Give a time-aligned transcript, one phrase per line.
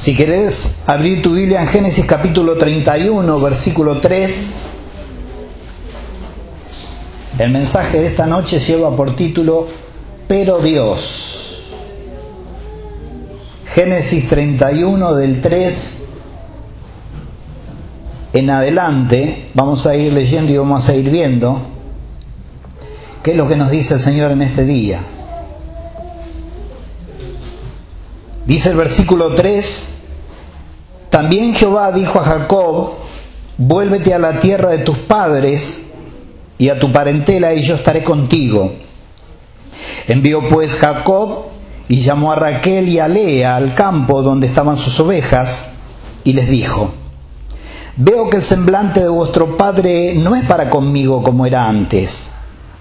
[0.00, 4.56] Si querés abrir tu Biblia en Génesis capítulo 31, versículo 3,
[7.38, 9.68] el mensaje de esta noche lleva por título
[10.26, 11.66] Pero Dios.
[13.66, 15.98] Génesis 31 del 3
[18.32, 21.60] en adelante, vamos a ir leyendo y vamos a ir viendo
[23.22, 25.00] qué es lo que nos dice el Señor en este día.
[28.50, 29.90] Dice el versículo 3,
[31.08, 32.94] también Jehová dijo a Jacob,
[33.56, 35.82] vuélvete a la tierra de tus padres
[36.58, 38.72] y a tu parentela y yo estaré contigo.
[40.08, 41.44] Envió pues Jacob
[41.86, 45.66] y llamó a Raquel y a Lea al campo donde estaban sus ovejas
[46.24, 46.92] y les dijo,
[47.94, 52.32] veo que el semblante de vuestro padre no es para conmigo como era antes,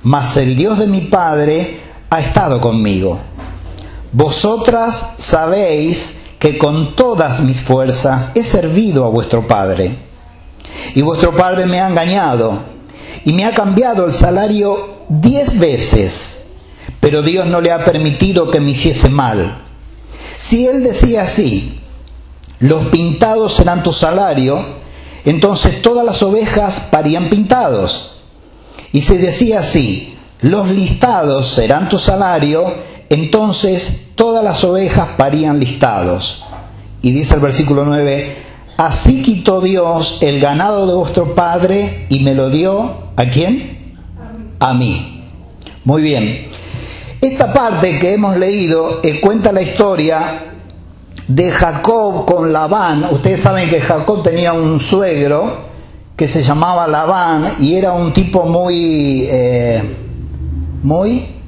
[0.02, 1.80] mas el Dios de mi padre
[2.10, 3.20] ha estado conmigo
[4.12, 9.98] vosotras sabéis que con todas mis fuerzas he servido a vuestro Padre.
[10.96, 12.64] Y vuestro Padre me ha engañado
[13.26, 16.44] y me ha cambiado el salario diez veces,
[17.00, 19.64] pero Dios no le ha permitido que me hiciese mal.
[20.38, 21.82] Si Él decía así,
[22.60, 24.78] los pintados serán tu salario,
[25.26, 28.22] entonces todas las ovejas parían pintados.
[28.92, 32.74] Y si decía así, los listados serán tu salario,
[33.10, 36.46] entonces todas las ovejas parían listados.
[37.02, 38.38] Y dice el versículo 9,
[38.78, 43.98] así quitó Dios el ganado de vuestro padre y me lo dio a quién?
[44.60, 45.24] A mí.
[45.86, 46.48] Muy bien.
[47.22, 50.44] Esta parte que hemos leído eh, cuenta la historia
[51.28, 53.06] de Jacob con Labán.
[53.12, 55.70] Ustedes saben que Jacob tenía un suegro
[56.16, 59.82] que se llamaba Labán y era un tipo muy, eh,
[60.84, 61.39] muy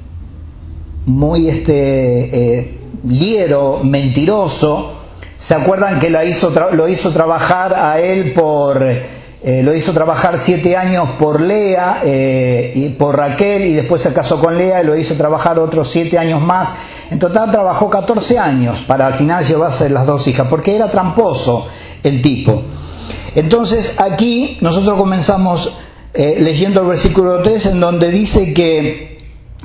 [1.06, 4.98] muy este, eh, liero, mentiroso.
[5.36, 10.38] ¿Se acuerdan que lo hizo, lo hizo trabajar a él por, eh, lo hizo trabajar
[10.38, 14.86] siete años por Lea eh, y por Raquel y después se casó con Lea y
[14.86, 16.74] lo hizo trabajar otros siete años más.
[17.10, 21.66] En total trabajó 14 años para al final llevarse las dos hijas, porque era tramposo
[22.04, 22.62] el tipo.
[23.34, 25.76] Entonces aquí nosotros comenzamos
[26.14, 29.11] leyendo el versículo 3 en donde dice que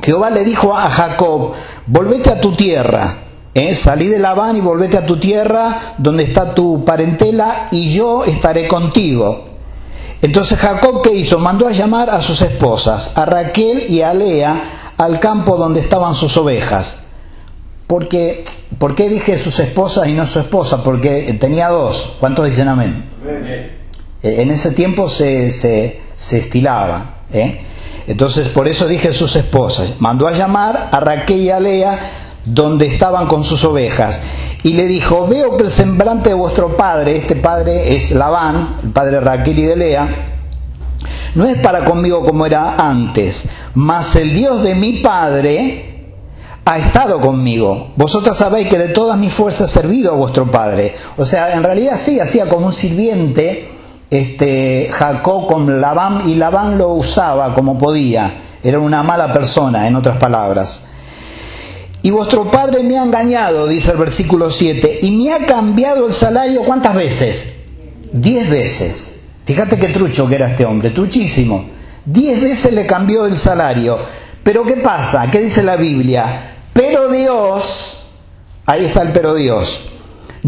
[0.02, 1.54] Jehová le dijo a Jacob,
[1.86, 3.18] volvete a tu tierra,
[3.54, 3.76] ¿eh?
[3.76, 8.68] salí de Labán y volvete a tu tierra donde está tu parentela y yo estaré
[8.68, 9.46] contigo.
[10.22, 11.40] Entonces Jacob, ¿qué hizo?
[11.40, 16.16] Mandó a llamar a sus esposas, a Raquel y a Lea, al campo donde estaban
[16.16, 17.04] sus ovejas.
[17.86, 18.44] Porque,
[18.78, 20.84] ¿Por qué dije sus esposas y no su esposa?
[20.84, 22.16] Porque tenía dos.
[22.20, 23.06] ¿Cuántos dicen amén?
[23.22, 23.78] amén.
[24.24, 27.22] Eh, en ese tiempo se, se, se estilaba.
[27.32, 27.62] ¿eh?
[28.08, 29.96] Entonces por eso dije sus esposas.
[30.00, 32.00] Mandó a llamar a Raquel y a Lea
[32.46, 34.22] donde estaban con sus ovejas.
[34.64, 38.90] Y le dijo, veo que el semblante de vuestro padre, este padre es Labán, el
[38.90, 40.34] padre de Raquel y de Lea,
[41.36, 46.14] no es para conmigo como era antes, mas el Dios de mi padre
[46.66, 47.92] ha estado conmigo.
[47.96, 50.96] Vosotras sabéis que de todas mis fuerzas he servido a vuestro padre.
[51.18, 53.77] O sea, en realidad sí, hacía como un sirviente
[54.10, 58.42] este, Jacob con Labán y Labán lo usaba como podía.
[58.64, 60.84] Era una mala persona, en otras palabras.
[62.02, 66.14] Y vuestro padre me ha engañado, dice el versículo 7, y me ha cambiado el
[66.14, 67.54] salario cuántas veces?
[68.12, 69.16] Diez veces.
[69.46, 71.70] Fíjate qué trucho que era este hombre, truchísimo.
[72.06, 74.00] Diez veces le cambió el salario.
[74.44, 75.30] Pero ¿qué pasa?
[75.30, 76.56] ¿Qué dice la Biblia?
[76.72, 78.08] Pero Dios,
[78.66, 79.84] ahí está el pero Dios,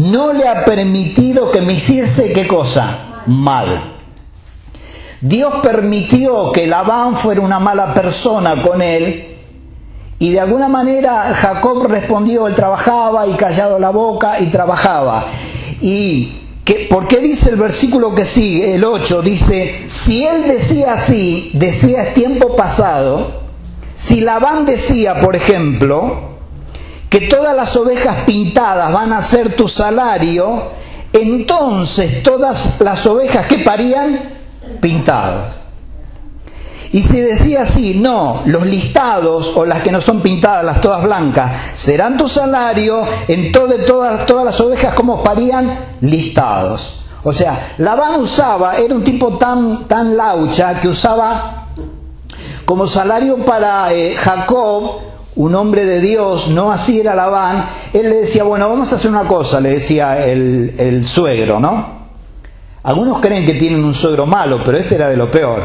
[0.00, 3.22] no le ha permitido que me hiciese qué cosa?
[3.26, 3.96] mal.
[5.20, 9.36] Dios permitió que Labán fuera una mala persona con él
[10.18, 15.26] y de alguna manera Jacob respondió, él trabajaba y callado la boca y trabajaba.
[15.82, 16.36] ¿Y
[16.88, 19.20] por qué dice el versículo que sigue, el 8?
[19.20, 23.42] Dice, si él decía así, decía es tiempo pasado,
[23.94, 26.29] si Labán decía, por ejemplo,
[27.10, 30.70] que todas las ovejas pintadas van a ser tu salario,
[31.12, 34.38] entonces todas las ovejas que parían
[34.80, 35.56] pintadas.
[36.92, 41.02] Y si decía así, no, los listados o las que no son pintadas, las todas
[41.02, 47.02] blancas, serán tu salario, entonces todas, todas las ovejas como parían listados.
[47.22, 51.66] O sea, Labán usaba, era un tipo tan, tan laucha que usaba
[52.64, 57.64] como salario para eh, Jacob un hombre de Dios, no así era Labán,
[57.94, 62.00] él le decía, bueno, vamos a hacer una cosa, le decía el, suegro, ¿no?
[62.82, 65.62] Algunos creen que tienen un suegro malo, pero este era de lo peor.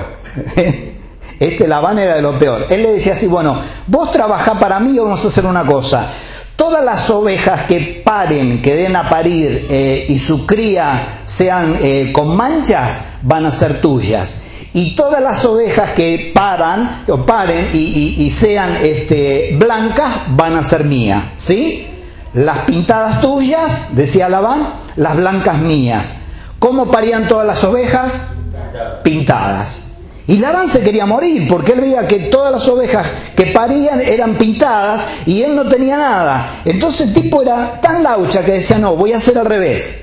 [1.38, 2.68] Este Labán era de lo peor.
[2.70, 6.10] Él le decía así, bueno, vos trabajá para mí y vamos a hacer una cosa.
[6.56, 12.14] Todas las ovejas que paren, que den a parir eh, y su cría sean eh,
[12.14, 14.38] con manchas, van a ser tuyas.
[14.76, 20.84] Y todas las ovejas que paran o paren y, sean este, blancas van a ser
[20.84, 21.24] mías.
[21.38, 21.88] ¿Sí?
[22.34, 26.18] Las pintadas tuyas, decía Labán, las blancas mías.
[26.60, 28.22] ¿Cómo parían todas las ovejas?
[29.02, 29.80] Pintadas.
[30.28, 34.38] Y Labán se quería morir porque él veía que todas las ovejas que parían eran
[34.38, 36.64] pintadas y él no tenía nada.
[36.66, 40.02] Entonces el tipo era tan laucha que decía, no, voy a hacer al revés.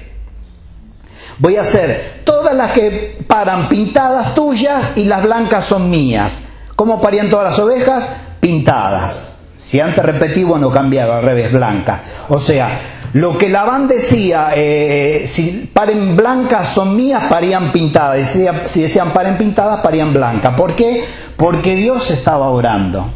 [1.43, 6.39] Voy a hacer todas las que paran pintadas tuyas y las blancas son mías.
[6.77, 8.13] ¿Cómo parían todas las ovejas?
[8.39, 9.35] Pintadas.
[9.57, 12.05] Si antes repetí, bueno, cambiaba al revés, blanca.
[12.29, 12.79] O sea,
[13.15, 18.37] lo que Labán decía, eh, si paren blancas son mías, parían pintadas.
[18.37, 20.55] Y si, decían paren pintadas, parían blancas.
[20.55, 21.05] ¿Por qué?
[21.37, 23.13] Porque Dios estaba orando.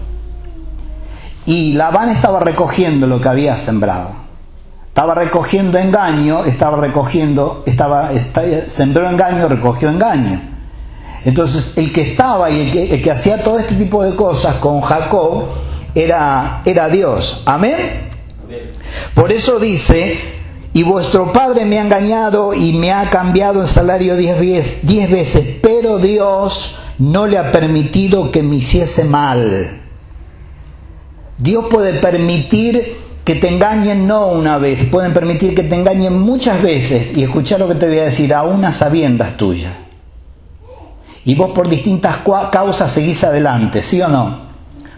[1.45, 4.26] Y Labán estaba recogiendo lo que había sembrado.
[4.97, 8.13] Estaba recogiendo engaño, estaba recogiendo, estaba,
[8.65, 10.41] sembró engaño, recogió engaño.
[11.23, 15.49] Entonces, el que estaba y el que, hacía todo este tipo de cosas con Jacob
[15.95, 17.43] era, era Dios.
[17.45, 17.77] Amén.
[19.13, 20.19] Por eso dice,
[20.73, 25.11] y vuestro padre me ha engañado y me ha cambiado el salario diez veces, diez
[25.11, 29.83] veces, pero Dios no le ha permitido que me hiciese mal.
[31.37, 36.63] Dios puede permitir que te engañen no una vez, pueden permitir que te engañen muchas
[36.63, 39.73] veces y escuchar lo que te voy a decir, a unas sabiendas tuyas.
[41.25, 42.19] Y vos por distintas
[42.53, 44.46] causas seguís adelante, ¿sí o no?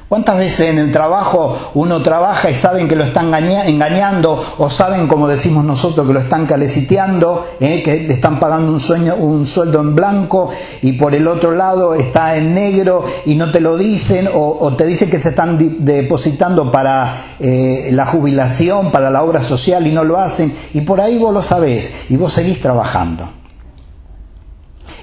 [0.09, 5.07] ¿Cuántas veces en el trabajo uno trabaja y saben que lo están engañando o saben,
[5.07, 9.45] como decimos nosotros, que lo están caleciteando, eh, que le están pagando un, sueño, un
[9.45, 10.49] sueldo en blanco
[10.81, 14.87] y por el otro lado está en negro y no te lo dicen o, te
[14.87, 20.05] dicen que te están depositando para eh, la jubilación, para la obra social y no
[20.05, 23.31] lo hacen y por ahí vos lo sabés y vos seguís trabajando?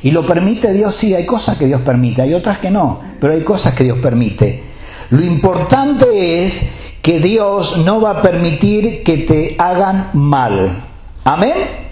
[0.02, 3.34] Y lo permite Dios, sí, hay cosas que Dios permite, hay otras que no, pero
[3.34, 4.75] hay cosas que Dios permite.
[5.10, 6.66] Lo importante es
[7.02, 10.84] que Dios no va a permitir que te hagan mal.
[11.24, 11.86] Amén.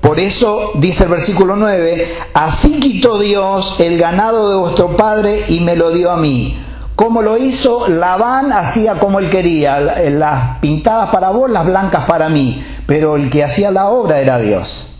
[0.00, 5.60] Por eso dice el versículo 9, así quitó Dios el ganado de vuestro padre y
[5.60, 6.62] me lo dio a mí.
[6.94, 12.28] Como lo hizo, Labán hacía como él quería, las pintadas para vos, las blancas para
[12.28, 14.94] mí, pero el que hacía la obra era Dios.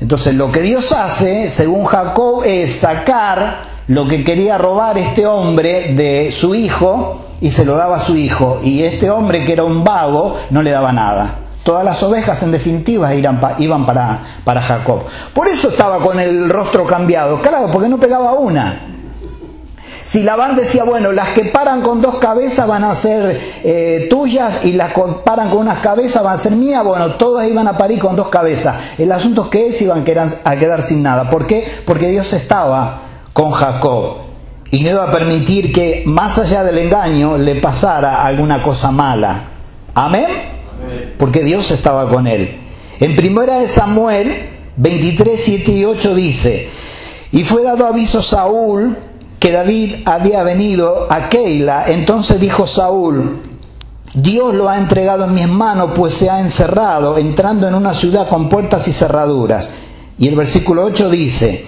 [0.00, 5.94] Entonces lo que Dios hace, según Jacob, es sacar lo que quería robar este hombre
[5.94, 8.60] de su hijo y se lo daba a su hijo.
[8.62, 11.38] Y este hombre que era un vago no le daba nada.
[11.64, 15.02] Todas las ovejas en definitiva iban para, para Jacob.
[15.34, 17.42] Por eso estaba con el rostro cambiado.
[17.42, 18.86] Claro, porque no pegaba una.
[20.04, 24.60] Si Labán decía, bueno, las que paran con dos cabezas van a ser eh, tuyas
[24.64, 27.76] y las que paran con unas cabezas van a ser mías, bueno, todas iban a
[27.76, 28.76] parir con dos cabezas.
[28.98, 30.04] El asunto es que es iban
[30.44, 31.28] a quedar sin nada.
[31.28, 31.66] ¿Por qué?
[31.84, 34.30] Porque Dios estaba con Jacob
[34.70, 39.48] y no iba a permitir que más allá del engaño le pasara alguna cosa mala.
[39.94, 40.26] Amén.
[41.18, 42.58] Porque Dios estaba con él.
[43.00, 46.68] En primera de Samuel 23, 7 y 8 dice,
[47.32, 48.96] y fue dado aviso a Saúl
[49.38, 53.42] que David había venido a Keila, entonces dijo Saúl,
[54.14, 58.28] Dios lo ha entregado en mis manos, pues se ha encerrado, entrando en una ciudad
[58.28, 59.70] con puertas y cerraduras.
[60.18, 61.64] Y el versículo 8 dice,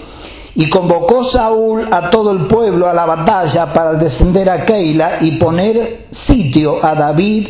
[0.54, 5.32] y convocó Saúl a todo el pueblo a la batalla para descender a Keila y
[5.32, 7.48] poner sitio a David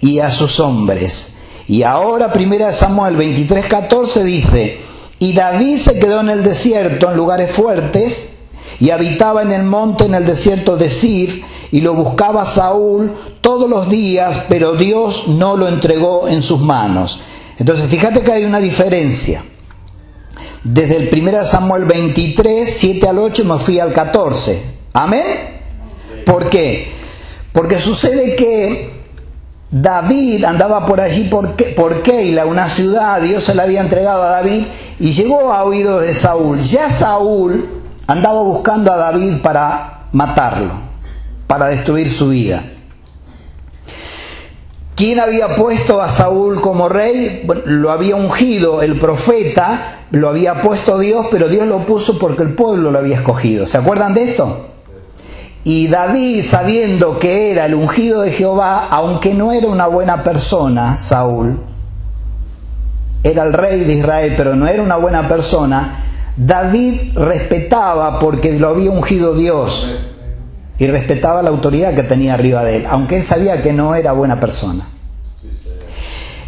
[0.00, 1.34] y a sus hombres.
[1.66, 4.80] Y ahora, primera Samuel 23:14 dice,
[5.18, 8.28] y David se quedó en el desierto, en lugares fuertes,
[8.80, 11.42] y habitaba en el monte, en el desierto de Sif,
[11.72, 17.20] y lo buscaba Saúl todos los días, pero Dios no lo entregó en sus manos.
[17.58, 19.42] Entonces, fíjate que hay una diferencia
[20.64, 24.62] desde el 1 Samuel 23, 7 al 8, me fui al 14.
[24.92, 25.24] ¿Amén?
[26.24, 26.92] ¿Por qué?
[27.52, 28.98] Porque sucede que
[29.70, 34.64] David andaba por allí por, Keila, una ciudad, Dios se la había entregado a David
[34.98, 36.58] y llegó a oídos de Saúl.
[36.58, 37.68] Ya Saúl
[38.06, 40.72] andaba buscando a David para matarlo,
[41.46, 42.64] para destruir su vida.
[44.94, 47.46] ¿Quién había puesto a Saúl como rey?
[47.66, 52.54] lo había ungido el profeta, lo había puesto Dios, pero Dios lo puso porque el
[52.54, 53.66] pueblo lo había escogido.
[53.66, 54.66] ¿Se acuerdan de esto?
[55.64, 60.96] Y David, sabiendo que era el ungido de Jehová, aunque no era una buena persona,
[60.96, 61.60] Saúl,
[63.22, 66.04] era el rey de Israel, pero no era una buena persona,
[66.36, 70.04] David respetaba porque lo había ungido Dios.
[70.80, 74.12] y respetaba la autoridad que tenía arriba de él, aunque él sabía que no era
[74.12, 74.86] buena persona.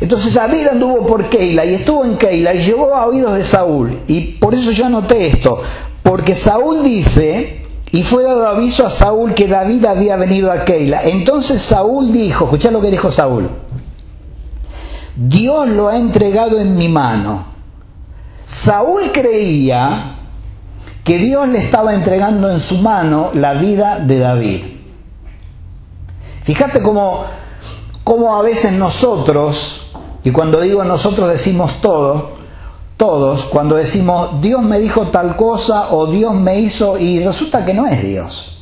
[0.01, 4.01] Entonces David anduvo por Keila y estuvo en Keila y llegó a oídos de Saúl.
[4.07, 5.61] Y por eso yo anoté esto,
[6.03, 11.03] porque Saúl dice, y fue dado aviso a Saúl que David había venido a Keila.
[11.03, 13.51] Entonces Saúl dijo, escuchá lo que dijo Saúl,
[15.17, 17.47] Dios lo ha entregado en mi mano.
[18.45, 20.17] Saúl creía
[21.05, 24.63] que Dios le estaba entregando en su mano la vida de David.
[26.43, 27.25] Fíjate cómo,
[28.05, 29.90] cómo a veces nosotros,
[30.23, 32.25] y cuando digo nosotros decimos todos,
[32.97, 37.75] todos, cuando decimos Dios me dijo tal cosa o Dios me hizo, y resulta que
[37.75, 38.57] no es Dios.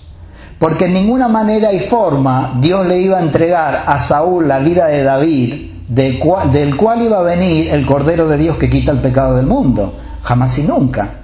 [0.58, 4.86] Porque en ninguna manera y forma Dios le iba a entregar a Saúl la vida
[4.86, 9.36] de David, del cual, iba a venir el Cordero de Dios que quita el pecado
[9.36, 9.94] del mundo.
[10.22, 11.14] Jamás y nunca.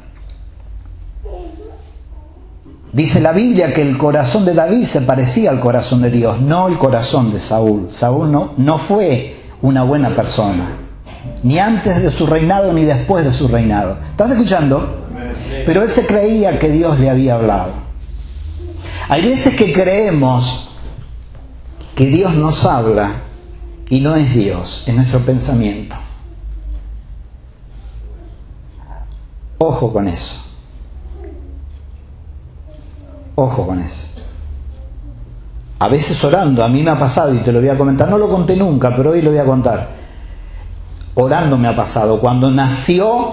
[2.92, 6.68] Dice la Biblia que el corazón de David se parecía al corazón de Dios, no
[6.68, 7.88] el corazón de Saúl.
[7.90, 10.76] Saúl no, no fue una buena persona,
[11.42, 13.96] ni antes de su reinado ni después de su reinado.
[14.10, 15.06] ¿Estás escuchando?
[15.64, 17.72] Pero él se creía que Dios le había hablado.
[19.08, 20.70] Hay veces que creemos
[21.94, 23.22] que Dios nos habla
[23.88, 25.96] y no es Dios, es nuestro pensamiento.
[29.56, 30.36] Ojo con eso.
[33.34, 34.13] Ojo con eso.
[35.78, 38.16] A veces orando, a mí me ha pasado y te lo voy a comentar, no
[38.16, 39.88] lo conté nunca, pero hoy lo voy a contar.
[41.14, 42.20] Orando me ha pasado.
[42.20, 43.32] Cuando nació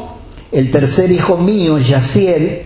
[0.51, 2.63] el tercer hijo mío, Yaciel,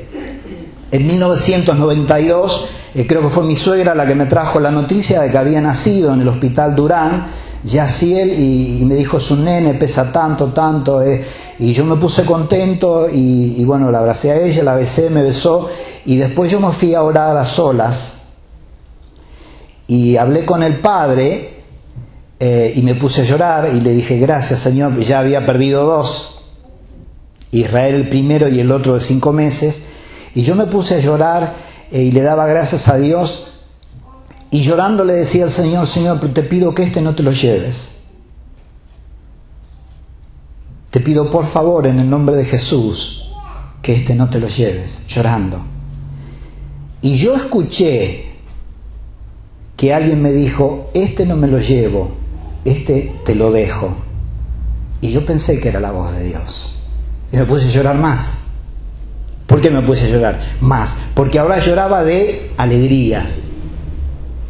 [0.92, 5.30] en 1992, eh, creo que fue mi suegra la que me trajo la noticia de
[5.30, 7.28] que había nacido en el hospital Durán,
[7.64, 11.26] Yaciel, y, me dijo, su nene pesa tanto, tanto, eh,
[11.60, 15.22] y yo me puse contento y, y bueno, la abracé a ella, la besé, me
[15.22, 15.68] besó,
[16.06, 18.25] y después yo me fui a orar a solas
[19.88, 21.64] y hablé con el padre
[22.40, 26.44] eh, y me puse a llorar y le dije, gracias Señor, ya había perdido dos,
[27.52, 29.86] Israel el primero y el otro de cinco meses,
[30.34, 31.54] y yo me puse a llorar
[31.92, 33.52] eh, y le daba gracias a Dios
[34.52, 37.92] y llorando le decía al Señor, Señor, te pido que este no te lo lleves.
[40.90, 43.30] Te pido por favor en el nombre de Jesús
[43.82, 45.62] que este no te lo lleves, llorando.
[47.02, 48.25] Y yo escuché
[49.78, 52.12] que alguien me dijo, este no me lo llevo,
[52.64, 53.96] este te lo dejo.
[55.02, 56.76] Y yo pensé que era la voz de Dios.
[57.32, 58.34] Y me puse a llorar más.
[59.48, 60.40] ¿Por qué me puse a llorar?
[60.62, 60.98] Más.
[61.14, 63.30] Porque ahora lloraba de alegría.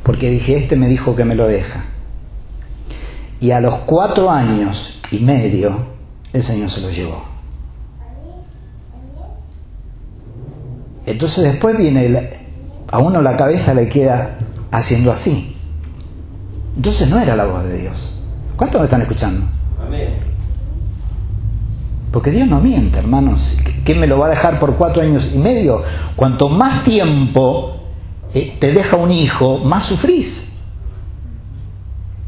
[0.03, 1.85] Porque dije, este me dijo que me lo deja.
[3.39, 5.87] Y a los cuatro años y medio,
[6.31, 7.25] el Señor se lo llevó.
[11.05, 12.29] Entonces después viene
[12.91, 14.37] a uno la cabeza le queda
[14.71, 15.55] haciendo así.
[16.75, 18.19] Entonces no era la voz de Dios.
[18.55, 19.45] ¿Cuántos me están escuchando?
[19.85, 20.09] Amén.
[22.11, 23.57] Porque Dios no miente, hermanos.
[23.83, 25.83] ¿Qué me lo va a dejar por cuatro años y medio?
[26.15, 27.75] Cuanto más tiempo
[28.33, 30.49] eh, te deja un hijo, más sufrís.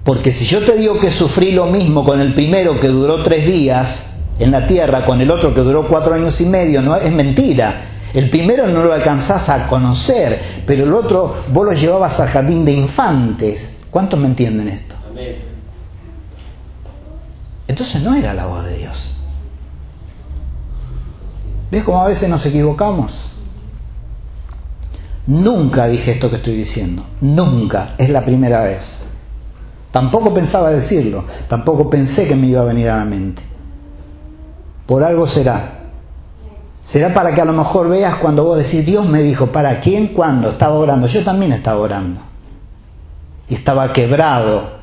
[0.04, 3.46] Porque si yo te digo que sufrí lo mismo con el primero que duró tres
[3.46, 4.06] días
[4.40, 7.97] en la tierra, con el otro que duró cuatro años y medio, no es mentira.
[8.14, 12.64] El primero no lo alcanzás a conocer, pero el otro vos lo llevabas al jardín
[12.66, 13.72] de infantes.
[13.92, 14.96] ¿Cuántos me entienden esto?
[17.68, 19.12] Entonces no era la voz de Dios.
[21.70, 23.30] ¿Ves cómo a veces nos equivocamos?
[25.28, 27.06] Nunca dije esto que estoy diciendo.
[27.20, 27.96] Nunca.
[27.98, 29.04] Es la primera vez.
[29.92, 31.26] Tampoco pensaba decirlo.
[31.50, 33.42] Tampoco pensé que me iba a venir a la mente.
[34.86, 35.77] Por algo será.
[36.88, 40.08] Será para que a lo mejor veas cuando vos decís, Dios me dijo, ¿para quién?
[40.14, 40.52] ¿Cuándo?
[40.52, 41.06] Estaba orando.
[41.08, 42.22] Yo también estaba orando.
[43.50, 44.78] Y estaba quebrado.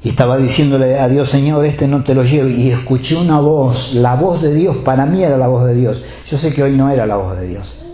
[0.00, 2.48] Y estaba diciéndole a Dios, Señor, este no te lo llevo.
[2.48, 6.04] Y escuché una voz, la voz de Dios, para mí era la voz de Dios.
[6.24, 7.84] Yo sé que hoy no era la voz de Dios.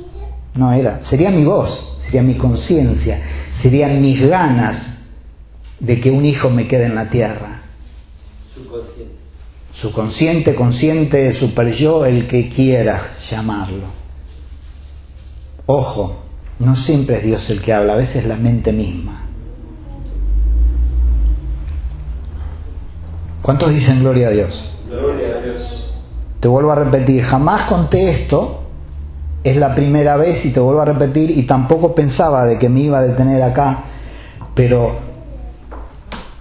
[0.57, 1.03] No era.
[1.03, 4.99] Sería mi voz, sería mi conciencia, serían mis ganas
[5.81, 7.63] de que un hijo me quede en la tierra
[9.75, 13.87] su consciente, consciente, super yo, el que quiera llamarlo.
[15.67, 16.17] Ojo,
[16.61, 19.27] no siempre es Dios el que habla, a veces es la mente misma.
[23.43, 24.71] ¿Cuántos dicen gloria a Dios?
[24.89, 25.93] Gloria a Dios.
[26.39, 28.61] Te vuelvo a repetir, jamás conté esto,
[29.43, 32.81] es la primera vez y te vuelvo a repetir, y tampoco pensaba de que me
[32.81, 33.85] iba a detener acá,
[34.55, 35.14] pero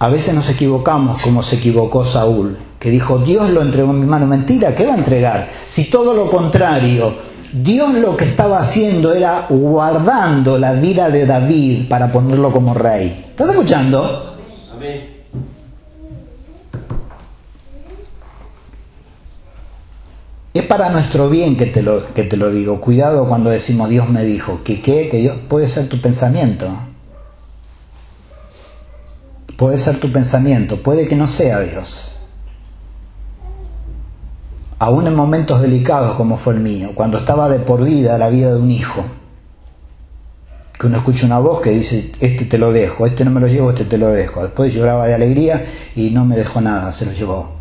[0.04, 4.06] a veces nos equivocamos como se equivocó Saúl que dijo, Dios lo entregó en mi
[4.06, 4.26] mano.
[4.26, 5.48] Mentira, ¿qué va a entregar?
[5.64, 7.16] Si todo lo contrario,
[7.54, 13.24] Dios lo que estaba haciendo era guardando la vida de David para ponerlo como rey.
[13.30, 14.36] ¿Estás escuchando?
[14.74, 15.22] Amén.
[20.52, 22.78] Es para nuestro bien que te, lo, que te lo digo.
[22.78, 24.60] Cuidado cuando decimos Dios me dijo.
[24.64, 25.08] ¿Que qué?
[25.08, 26.68] Que Dios puede ser tu pensamiento.
[29.56, 30.82] Puede ser tu pensamiento.
[30.82, 32.14] Puede que no sea Dios
[34.84, 38.52] aún en momentos delicados como fue el mío, cuando estaba de por vida la vida
[38.52, 39.02] de un hijo,
[40.78, 43.46] que uno escucha una voz que dice, este te lo dejo, este no me lo
[43.46, 44.42] llevo, este te lo dejo.
[44.42, 47.52] Después lloraba de alegría y no me dejó nada, se lo llevó.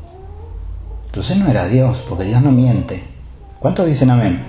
[1.06, 3.04] Entonces no era Dios, porque Dios no miente.
[3.60, 4.44] ¿Cuántos dicen amén?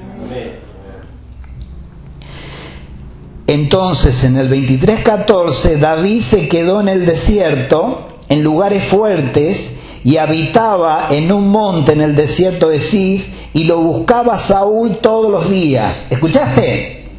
[3.47, 11.09] Entonces en el 23.14 David se quedó en el desierto, en lugares fuertes, y habitaba
[11.11, 16.07] en un monte en el desierto de Sif y lo buscaba Saúl todos los días.
[16.11, 17.11] ¿Escuchaste?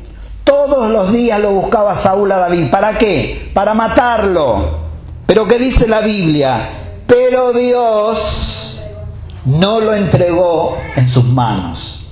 [0.44, 2.70] Todos los días lo buscaba Saúl a David.
[2.70, 3.50] ¿Para qué?
[3.54, 4.86] Para matarlo.
[5.26, 7.02] Pero ¿qué dice la Biblia?
[7.08, 8.84] Pero Dios
[9.46, 12.05] no lo entregó en sus manos.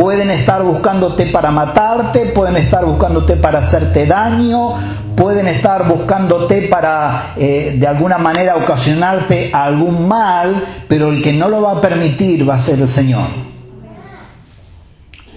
[0.00, 4.72] Pueden estar buscándote para matarte, pueden estar buscándote para hacerte daño,
[5.14, 11.50] pueden estar buscándote para eh, de alguna manera ocasionarte algún mal, pero el que no
[11.50, 13.26] lo va a permitir va a ser el Señor.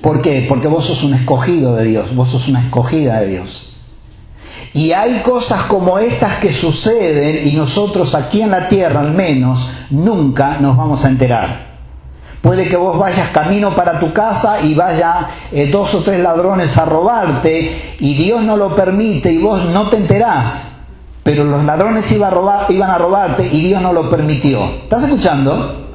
[0.01, 0.45] ¿Por qué?
[0.47, 3.75] Porque vos sos un escogido de Dios, vos sos una escogida de Dios.
[4.71, 9.69] Y hay cosas como estas que suceden y nosotros aquí en la tierra al menos
[9.89, 11.72] nunca nos vamos a enterar.
[12.43, 16.77] Puede que vos vayas camino para tu casa y vaya eh, dos o tres ladrones
[16.77, 20.67] a robarte y Dios no lo permite y vos no te enterás.
[21.23, 24.61] Pero los ladrones iban a, robar, iban a robarte y Dios no lo permitió.
[24.83, 25.87] ¿Estás escuchando?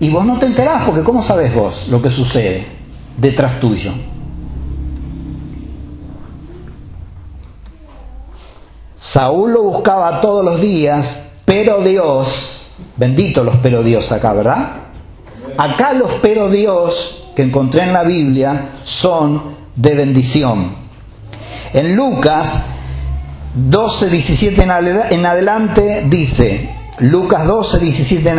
[0.00, 2.66] Y vos no te enterás porque ¿cómo sabes vos lo que sucede
[3.18, 3.92] detrás tuyo?
[8.96, 14.81] Saúl lo buscaba todos los días, pero Dios, bendito los pero Dios acá, ¿verdad?
[15.58, 20.74] Acá los pero Dios que encontré en la Biblia son de bendición.
[21.72, 22.60] En Lucas
[23.54, 28.30] 12, 17 en adelante dice, Lucas 12, 17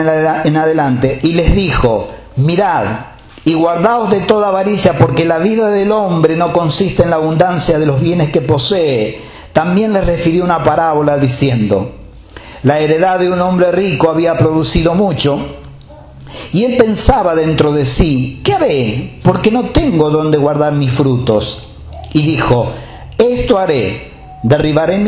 [0.45, 3.13] en adelante, y les dijo, mirad
[3.45, 7.78] y guardaos de toda avaricia, porque la vida del hombre no consiste en la abundancia
[7.78, 9.21] de los bienes que posee.
[9.52, 11.91] También les refirió una parábola diciendo,
[12.63, 15.62] la heredad de un hombre rico había producido mucho,
[16.54, 19.20] y él pensaba dentro de sí, ¿qué haré?
[19.24, 21.68] Porque no tengo donde guardar mis frutos.
[22.13, 22.72] Y dijo,
[23.18, 24.12] esto haré,
[24.44, 25.00] derribaré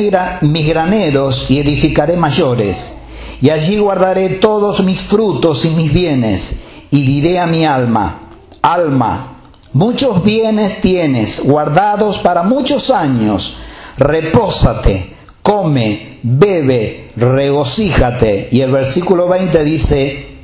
[0.42, 2.96] mis graneros y edificaré mayores,
[3.40, 6.56] y allí guardaré todos mis frutos y mis bienes,
[6.90, 8.22] y diré a mi alma,
[8.64, 9.38] alma,
[9.74, 13.58] muchos bienes tienes guardados para muchos años,
[13.98, 18.50] repósate, come, bebe, regocíjate.
[18.52, 20.35] Y el versículo 20 dice,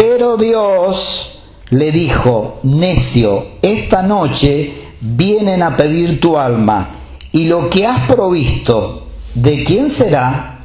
[0.00, 6.88] pero Dios le dijo, necio, esta noche vienen a pedir tu alma,
[7.32, 10.58] y lo que has provisto, ¿de quién será?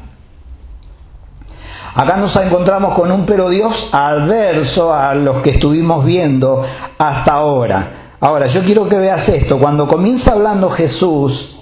[1.95, 6.65] Acá nos encontramos con un pero Dios adverso a los que estuvimos viendo
[6.97, 8.15] hasta ahora.
[8.21, 9.59] Ahora, yo quiero que veas esto.
[9.59, 11.57] Cuando comienza hablando Jesús,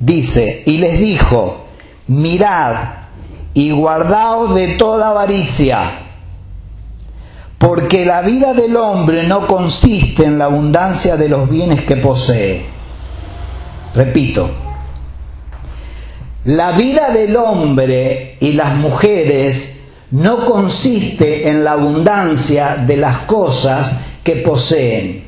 [0.00, 1.58] dice, y les dijo,
[2.08, 2.74] mirad
[3.54, 6.00] y guardaos de toda avaricia
[7.58, 12.66] porque la vida del hombre no consiste en la abundancia de los bienes que posee.
[13.94, 14.50] Repito,
[16.44, 19.76] la vida del hombre y las mujeres
[20.10, 25.24] no consiste en la abundancia de las cosas que poseen.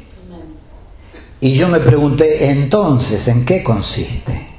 [1.40, 4.55] Y yo me pregunté, entonces, ¿en qué consiste?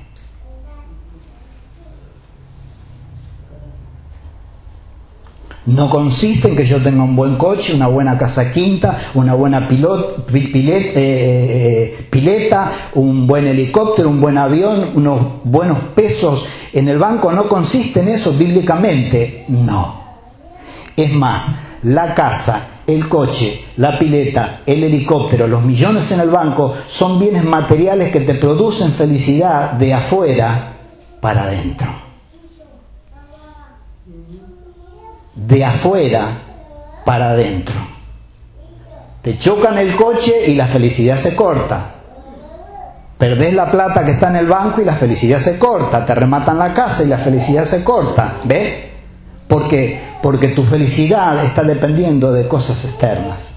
[5.67, 9.67] No consiste en que yo tenga un buen coche, una buena casa quinta, una buena
[9.67, 16.97] pilot, eh, eh, pileta, un buen helicóptero, un buen avión, unos buenos pesos en el
[16.97, 17.33] banco.
[17.33, 19.43] No consiste en eso bíblicamente.
[19.49, 20.03] No.
[20.95, 21.51] Es más,
[21.83, 27.43] la casa, el coche, la pileta, el helicóptero, los millones en el banco son bienes
[27.43, 30.77] materiales que te producen felicidad de afuera
[31.19, 32.06] para adentro.
[35.45, 36.41] De afuera
[37.05, 37.75] para adentro.
[39.21, 41.93] Te chocan el coche y la felicidad se corta.
[43.17, 46.05] Perdés la plata que está en el banco y la felicidad se corta.
[46.05, 48.37] Te rematan la casa y la felicidad se corta.
[48.43, 48.83] ¿Ves?
[49.47, 53.53] Porque, porque tu felicidad está dependiendo de cosas externas.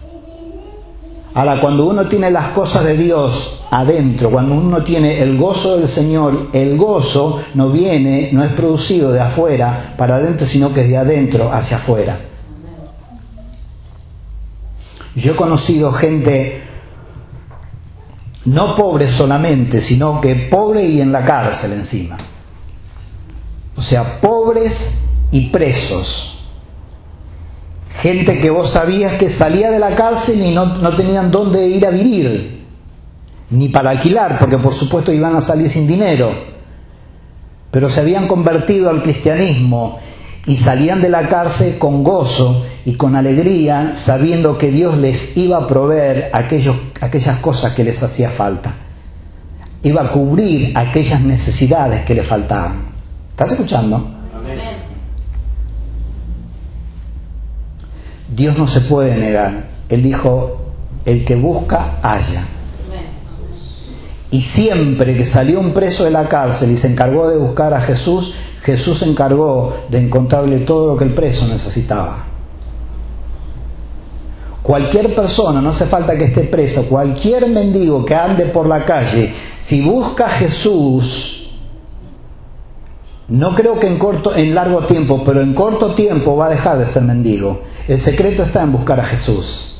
[1.32, 5.86] Ahora, cuando uno tiene las cosas de Dios adentro, cuando uno tiene el gozo del
[5.86, 10.88] Señor, el gozo no viene, no es producido de afuera para adentro, sino que es
[10.88, 12.20] de adentro hacia afuera.
[15.14, 16.62] Yo he conocido gente
[18.44, 22.16] no pobre solamente, sino que pobre y en la cárcel encima.
[23.76, 24.94] O sea, pobres
[25.30, 26.39] y presos.
[28.02, 31.86] Gente que vos sabías que salía de la cárcel y no, no tenían dónde ir
[31.86, 32.64] a vivir,
[33.50, 36.32] ni para alquilar, porque por supuesto iban a salir sin dinero,
[37.70, 39.98] pero se habían convertido al cristianismo
[40.46, 45.58] y salían de la cárcel con gozo y con alegría, sabiendo que Dios les iba
[45.58, 48.74] a proveer aquellos, aquellas cosas que les hacía falta.
[49.82, 52.80] Iba a cubrir aquellas necesidades que les faltaban.
[53.30, 54.19] ¿Estás escuchando?
[58.40, 59.66] Dios no se puede negar.
[59.90, 60.56] Él dijo,
[61.04, 62.42] el que busca, halla.
[64.30, 67.82] Y siempre que salió un preso de la cárcel y se encargó de buscar a
[67.82, 72.24] Jesús, Jesús se encargó de encontrarle todo lo que el preso necesitaba.
[74.62, 79.34] Cualquier persona, no hace falta que esté preso, cualquier mendigo que ande por la calle,
[79.58, 81.50] si busca a Jesús,
[83.28, 86.78] no creo que en corto, en largo tiempo, pero en corto tiempo va a dejar
[86.78, 87.68] de ser mendigo.
[87.90, 89.74] El secreto está en buscar a Jesús.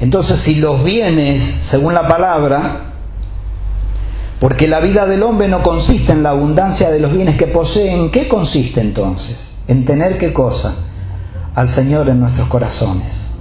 [0.00, 2.94] Entonces, si los bienes, según la palabra,
[4.40, 7.92] porque la vida del hombre no consiste en la abundancia de los bienes que posee,
[7.92, 9.50] ¿en qué consiste entonces?
[9.68, 10.74] En tener qué cosa?
[11.54, 13.31] Al Señor en nuestros corazones.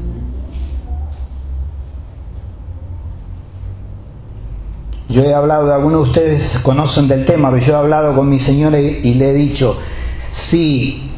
[5.12, 8.40] Yo he hablado, algunos de ustedes conocen del tema, pero yo he hablado con mi
[8.40, 9.78] Señor y le he dicho,
[10.30, 11.12] si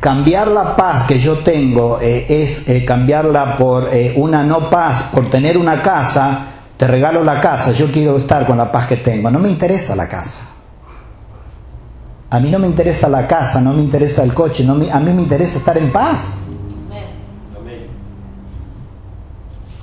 [0.00, 5.10] cambiar la paz que yo tengo eh, es eh, cambiarla por eh, una no paz,
[5.12, 6.46] por tener una casa,
[6.78, 9.30] te regalo la casa, yo quiero estar con la paz que tengo.
[9.30, 10.48] No me interesa la casa.
[12.30, 15.12] A mí no me interesa la casa, no me interesa el coche, no a mí
[15.12, 16.38] me interesa estar en paz.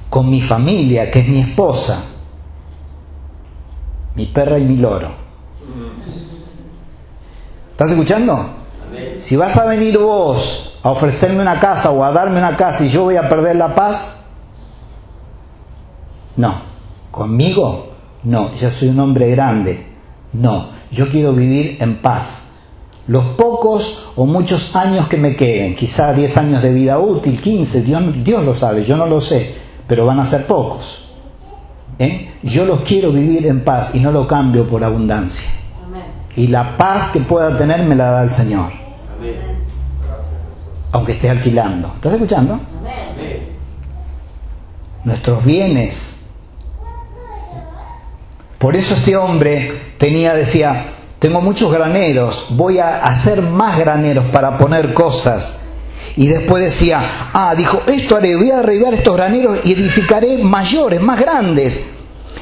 [0.09, 2.16] Con mi familia, que es mi esposa
[4.17, 5.09] mi perra y mi loro.
[7.71, 8.49] ¿Estás escuchando?
[9.19, 12.89] Si vas a venir vos a ofrecerme una casa o a darme una casa y
[12.89, 14.17] yo voy a perder la paz,
[16.35, 16.55] no.
[17.11, 17.93] ¿Conmigo?
[18.23, 19.85] No, yo soy un hombre grande.
[20.33, 22.43] No, yo quiero vivir en paz.
[23.05, 27.81] Los pocos o muchos años que me queden, quizá 10 años de vida útil, 15,
[27.83, 29.55] Dios, Dios lo sabe, yo no lo sé,
[29.87, 31.06] pero van a ser pocos.
[31.99, 32.33] ¿Eh?
[32.43, 35.49] Yo los quiero vivir en paz y no lo cambio por abundancia.
[36.35, 38.71] Y la paz que pueda tener me la da el Señor.
[40.91, 41.91] Aunque esté alquilando.
[41.95, 42.59] ¿Estás escuchando?
[45.03, 46.19] Nuestros bienes.
[48.59, 50.85] Por eso este hombre tenía, decía,
[51.19, 55.59] tengo muchos graneros, voy a hacer más graneros para poner cosas.
[56.17, 61.19] Y después decía, ah, dijo, esto haré, voy a estos graneros y edificaré mayores, más
[61.19, 61.85] grandes.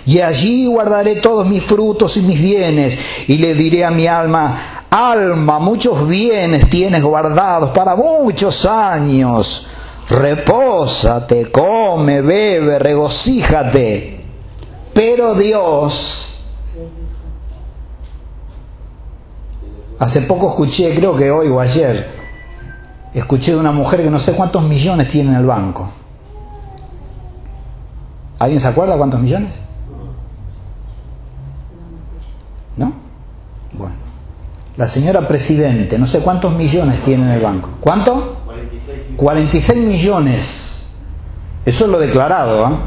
[0.05, 2.97] Y allí guardaré todos mis frutos y mis bienes.
[3.27, 9.67] Y le diré a mi alma, alma, muchos bienes tienes guardados para muchos años.
[10.09, 14.21] Repósate, come, bebe, regocíjate.
[14.93, 16.39] Pero Dios,
[19.99, 22.24] hace poco escuché, creo que hoy o ayer,
[23.19, 25.89] escuché de una mujer que no sé cuántos millones tiene en el banco.
[28.39, 29.53] ¿Alguien se acuerda cuántos millones?
[32.75, 32.93] ¿No?
[33.73, 33.95] Bueno.
[34.75, 37.69] La señora presidente, no sé cuántos millones tiene en el banco.
[37.79, 38.37] ¿Cuánto?
[39.15, 40.85] 46, millones.
[41.65, 42.79] Eso es lo declarado, ¿ah?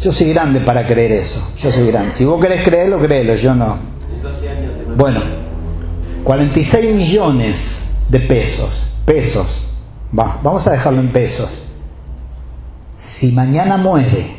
[0.00, 1.52] Yo soy grande para creer eso.
[1.56, 2.12] Yo soy grande.
[2.12, 3.78] Si vos querés creerlo, créelo, yo no.
[4.96, 5.20] Bueno,
[6.22, 8.82] 46 millones de pesos.
[9.04, 9.62] Pesos.
[10.16, 11.62] Va, vamos a dejarlo en pesos.
[12.94, 14.36] Si mañana muere,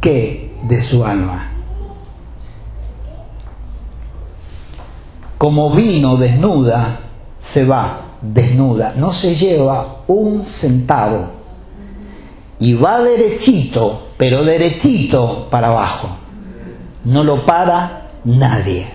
[0.00, 1.54] ¿qué de su alma?
[5.44, 7.00] como vino desnuda,
[7.38, 11.32] se va desnuda, no se lleva un centavo
[12.58, 16.08] y va derechito, pero derechito para abajo.
[17.04, 18.88] No lo para nadie.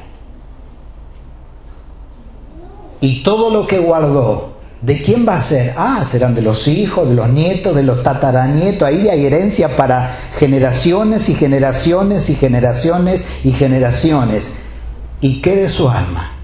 [3.02, 5.74] Y todo lo que guardó, ¿de quién va a ser?
[5.78, 8.88] Ah, serán de los hijos, de los nietos, de los tataranietos.
[8.88, 14.54] Ahí hay herencia para generaciones y generaciones y generaciones y generaciones.
[15.22, 16.36] ¿Y qué de su alma?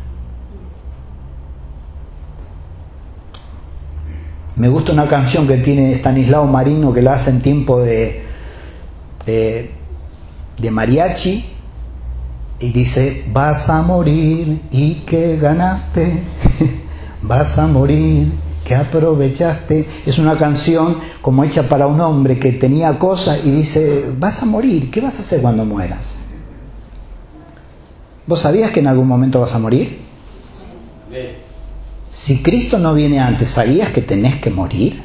[4.56, 8.24] Me gusta una canción que tiene Stanislao Marino que la hace en tiempo de,
[9.26, 9.72] de,
[10.58, 11.55] de mariachi
[12.60, 16.24] y dice, vas a morir y que ganaste,
[17.22, 18.32] vas a morir
[18.63, 19.88] que aprovechaste.
[20.06, 24.46] Es una canción como hecha para un hombre que tenía cosas y dice, vas a
[24.46, 26.18] morir, ¿qué vas a hacer cuando mueras?
[28.28, 30.00] ¿Vos sabías que en algún momento vas a morir?
[32.12, 35.04] Si Cristo no viene antes, ¿sabías que tenés que morir?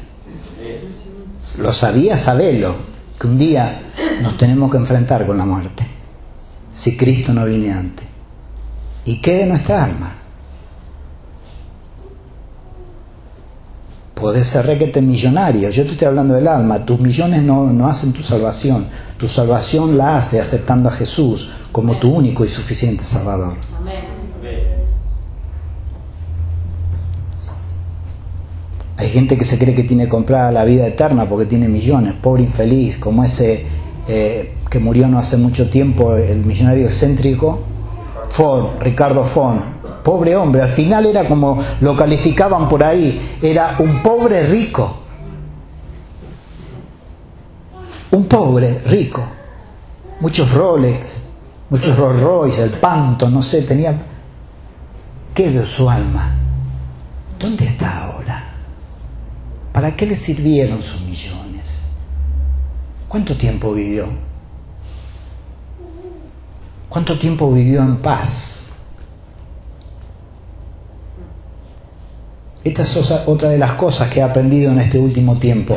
[1.59, 2.77] Lo sabías, sabelo,
[3.21, 3.83] que un día
[4.23, 6.00] nos tenemos que enfrentar con la muerte.
[6.73, 8.07] Si Cristo no viene antes.
[9.05, 10.17] ¿Y qué de nuestra alma?
[14.15, 15.71] Podés ser requete millonario.
[15.71, 16.85] Yo te estoy hablando del alma.
[16.85, 18.87] Tus millones no, no hacen tu salvación.
[19.17, 23.55] Tu salvación la hace aceptando a Jesús como tu único y suficiente Salvador.
[29.01, 32.43] Hay gente que se cree que tiene comprada la vida eterna porque tiene millones, pobre
[32.43, 33.65] infeliz, como ese
[34.13, 37.61] eh, que murió no hace mucho tiempo, el millonario excéntrico,
[38.29, 39.59] Ford, Ricardo Ford,
[40.03, 44.99] pobre hombre, al final era como lo calificaban por ahí, era un pobre rico,
[48.11, 49.23] un pobre rico,
[50.19, 51.21] muchos Rolex,
[51.69, 53.95] muchos Rolls Royce, el panto, no sé, tenía...
[55.33, 56.35] ¿Qué de su alma?
[57.39, 58.55] ¿Dónde está ahora?
[59.73, 61.40] ¿Para qué le sirvieron sus millones?
[63.11, 64.07] ¿Cuánto tiempo vivió?
[66.89, 68.69] ¿Cuánto tiempo vivió en paz?
[72.63, 75.77] Esta es otra de las cosas que he aprendido en este último tiempo.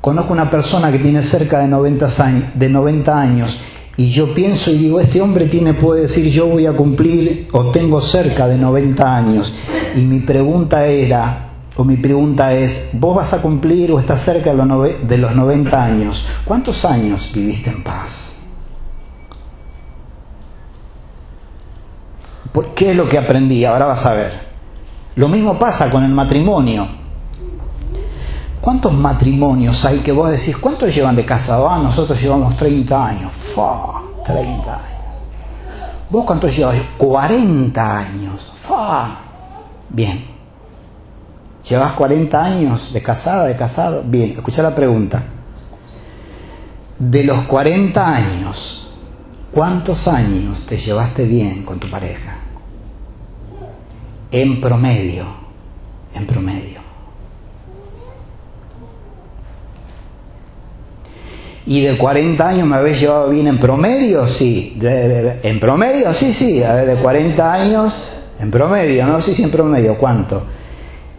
[0.00, 3.60] Conozco una persona que tiene cerca de 90 años, de 90 años
[3.96, 7.72] y yo pienso y digo, este hombre tiene, puede decir, yo voy a cumplir o
[7.72, 9.52] tengo cerca de 90 años.
[9.96, 14.54] Y mi pregunta era, o mi pregunta es, vos vas a cumplir o estás cerca
[14.54, 16.26] de los 90 años.
[16.44, 18.32] ¿Cuántos años viviste en paz?
[22.52, 23.64] ¿Por qué es lo que aprendí?
[23.64, 24.32] Ahora vas a ver.
[25.16, 26.86] Lo mismo pasa con el matrimonio.
[28.60, 31.68] ¿Cuántos matrimonios hay que vos decís, cuántos llevan de casado?
[31.68, 33.32] Ah, nosotros llevamos 30 años.
[33.32, 34.88] Fa, 30 años.
[36.08, 36.76] ¿Vos cuántos llevas?
[36.96, 38.52] 40 años.
[38.54, 39.18] Fa.
[39.88, 40.33] Bien.
[41.68, 44.02] ¿Llevas 40 años de casada, de casado?
[44.04, 45.22] Bien, escucha la pregunta.
[46.98, 48.92] De los 40 años,
[49.50, 52.36] ¿cuántos años te llevaste bien con tu pareja?
[54.30, 55.24] En promedio,
[56.14, 56.84] en promedio.
[61.66, 64.26] ¿Y de 40 años me habéis llevado bien en promedio?
[64.26, 64.78] Sí.
[64.82, 66.12] ¿En promedio?
[66.12, 66.62] Sí, sí.
[66.62, 69.18] A ver, de 40 años, en promedio, ¿no?
[69.22, 69.96] Sí, sí, en promedio.
[69.96, 70.44] ¿Cuánto?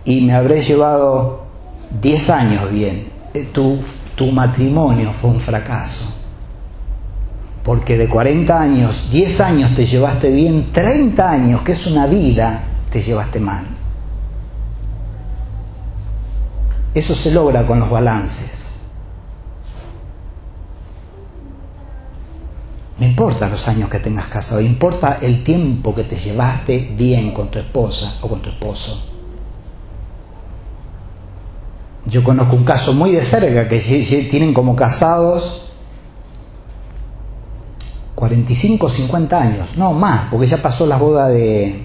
[0.06, 1.44] Y me habré llevado
[2.02, 3.08] 10 años bien.
[3.34, 3.80] Eh, tu,
[4.16, 6.06] tu matrimonio fue un fracaso.
[7.64, 12.64] Porque de 40 años, 10 años te llevaste bien, 30 años, que es una vida,
[12.92, 13.66] te llevaste mal.
[16.94, 18.72] Eso se logra con los balances.
[23.00, 27.50] No importa los años que tengas casado, importa el tiempo que te llevaste bien con
[27.50, 29.15] tu esposa o con tu esposo.
[32.08, 33.80] Yo conozco un caso muy de cerca que
[34.30, 35.66] tienen como casados
[38.16, 41.84] 45, 50 años, no más, porque ya pasó la boda de,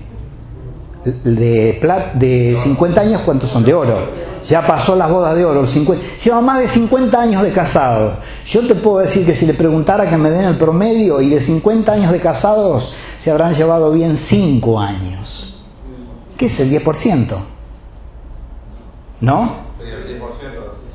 [1.04, 3.64] de, plat, de 50 años, ¿cuántos son?
[3.64, 4.30] De oro.
[4.42, 8.14] Ya pasó la boda de oro, 50, lleva más de 50 años de casados.
[8.46, 11.40] Yo te puedo decir que si le preguntara que me den el promedio y de
[11.40, 15.60] 50 años de casados se habrán llevado bien 5 años.
[16.38, 17.36] ¿Qué es el 10%?
[19.20, 19.69] ¿No?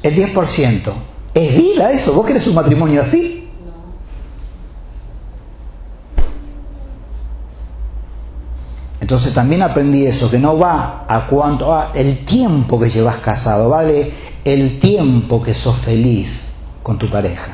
[0.05, 0.93] El 10%.
[1.33, 2.13] ¿Es vida eso?
[2.13, 3.49] ¿Vos querés un matrimonio así?
[9.01, 13.69] Entonces también aprendí eso, que no va a cuánto, va el tiempo que llevas casado,
[13.69, 14.13] vale
[14.43, 16.51] el tiempo que sos feliz
[16.83, 17.53] con tu pareja.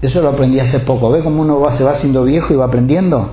[0.00, 1.10] Eso lo aprendí hace poco.
[1.10, 3.30] ¿Ves cómo uno va, se va haciendo viejo y va aprendiendo?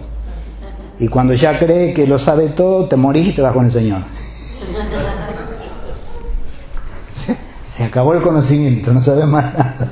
[1.00, 3.72] Y cuando ya cree que lo sabe todo, te morís y te vas con el
[3.72, 4.02] Señor.
[7.64, 9.92] Se, acabó el conocimiento, no sabes más nada.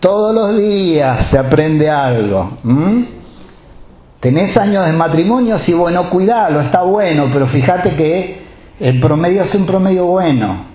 [0.00, 2.58] Todos los días se aprende algo.
[4.20, 5.58] ¿Tenés años de matrimonio?
[5.58, 8.42] Sí, bueno, cuidalo, está bueno, pero fíjate que
[8.80, 10.72] el promedio es un promedio bueno.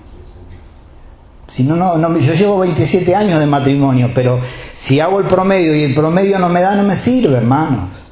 [1.47, 4.39] Si no, no, no, yo llevo 27 años de matrimonio, pero
[4.73, 8.06] si hago el promedio y el promedio no me da, no me sirve, hermanos.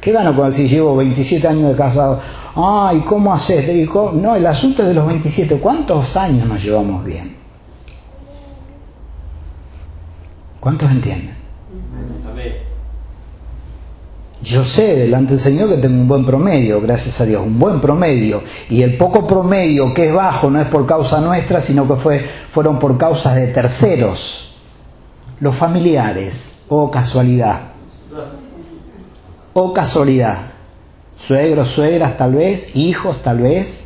[0.00, 2.20] ¿Qué gano con si llevo 27 años de casado?
[2.54, 3.88] Ay, ¿cómo haces?
[4.14, 5.56] No, el asunto es de los 27.
[5.58, 7.36] ¿Cuántos años nos llevamos bien?
[10.60, 11.36] ¿Cuántos entienden?
[14.40, 17.80] Yo sé delante del Señor que tengo un buen promedio, gracias a Dios, un buen
[17.80, 18.42] promedio.
[18.70, 22.24] Y el poco promedio que es bajo no es por causa nuestra, sino que fue,
[22.48, 24.56] fueron por causas de terceros.
[25.40, 27.77] Los familiares, o oh casualidad.
[29.52, 30.52] O casualidad.
[31.16, 33.84] Suegros, suegras tal vez, hijos tal vez.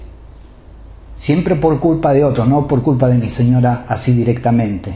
[1.16, 4.92] Siempre por culpa de otro, no por culpa de mi señora así directamente.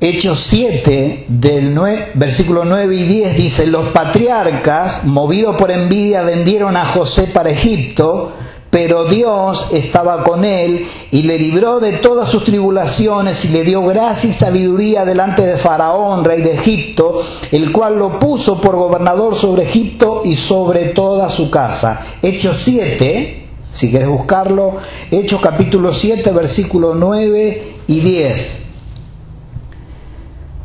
[0.00, 6.76] Hechos 7, del 9, versículo 9 y 10 dice, los patriarcas, movidos por envidia, vendieron
[6.76, 8.32] a José para Egipto,
[8.70, 13.82] pero Dios estaba con él y le libró de todas sus tribulaciones y le dio
[13.82, 19.34] gracia y sabiduría delante de Faraón, rey de Egipto, el cual lo puso por gobernador
[19.34, 22.00] sobre Egipto y sobre toda su casa.
[22.20, 24.76] Hechos 7, si quieres buscarlo,
[25.10, 28.58] Hechos capítulo 7, versículo 9 y 10.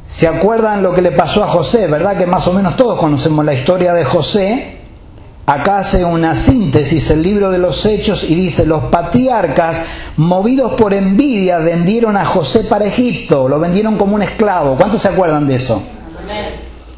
[0.06, 1.88] ¿Se acuerdan lo que le pasó a José?
[1.88, 4.73] ¿Verdad que más o menos todos conocemos la historia de José?
[5.46, 9.82] Acá hace una síntesis el libro de los hechos y dice, los patriarcas,
[10.16, 14.78] movidos por envidia, vendieron a José para Egipto, lo vendieron como un esclavo.
[14.78, 15.84] ¿Cuántos se acuerdan de eso?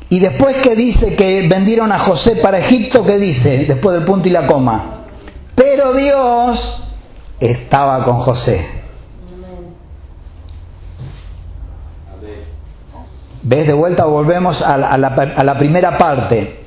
[0.09, 3.65] Y después que dice que vendieron a José para Egipto, ¿qué dice?
[3.65, 5.05] Después del punto y la coma.
[5.55, 6.83] Pero Dios
[7.39, 8.69] estaba con José.
[13.41, 13.65] ¿Ves?
[13.65, 16.64] De vuelta volvemos a la, a la primera parte.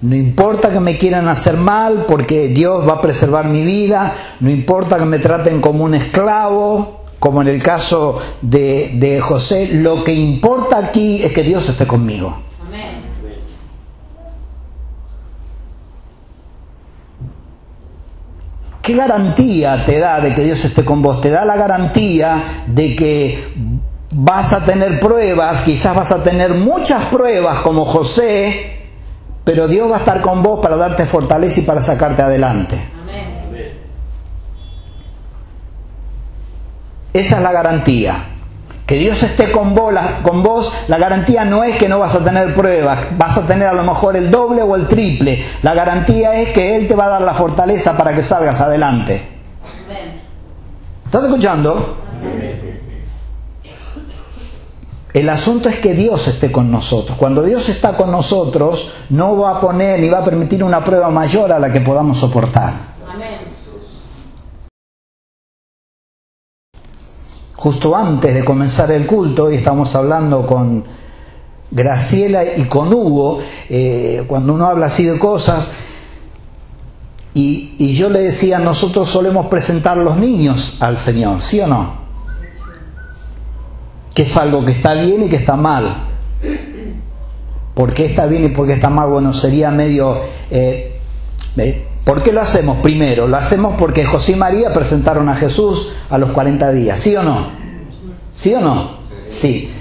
[0.00, 4.48] No importa que me quieran hacer mal porque Dios va a preservar mi vida, no
[4.48, 10.04] importa que me traten como un esclavo, como en el caso de, de José, lo
[10.04, 12.42] que importa aquí es que Dios esté conmigo.
[12.64, 13.00] Amén.
[18.80, 21.20] ¿Qué garantía te da de que Dios esté con vos?
[21.20, 23.52] Te da la garantía de que
[24.12, 28.77] vas a tener pruebas, quizás vas a tener muchas pruebas como José,
[29.48, 32.78] pero Dios va a estar con vos para darte fortaleza y para sacarte adelante.
[37.14, 38.26] Esa es la garantía.
[38.84, 42.14] Que Dios esté con vos, la, con vos, la garantía no es que no vas
[42.14, 45.42] a tener pruebas, vas a tener a lo mejor el doble o el triple.
[45.62, 49.22] La garantía es que Él te va a dar la fortaleza para que salgas adelante.
[51.06, 51.96] ¿Estás escuchando?
[55.18, 57.18] El asunto es que Dios esté con nosotros.
[57.18, 61.10] Cuando Dios está con nosotros, no va a poner ni va a permitir una prueba
[61.10, 62.94] mayor a la que podamos soportar.
[67.56, 70.84] Justo antes de comenzar el culto, hoy estamos hablando con
[71.72, 75.72] Graciela y con Hugo, eh, cuando uno habla así de cosas,
[77.34, 82.07] y, y yo le decía, nosotros solemos presentar los niños al Señor, ¿sí o no?
[84.18, 86.08] Que es algo que está bien y que está mal.
[87.72, 89.08] ¿Por qué está bien y por qué está mal?
[89.08, 90.22] Bueno, sería medio...
[90.50, 90.98] Eh,
[91.56, 92.78] eh, ¿Por qué lo hacemos?
[92.78, 97.14] Primero, lo hacemos porque José y María presentaron a Jesús a los 40 días, ¿sí
[97.14, 97.52] o no?
[98.32, 98.98] ¿Sí o no?
[99.30, 99.72] Sí.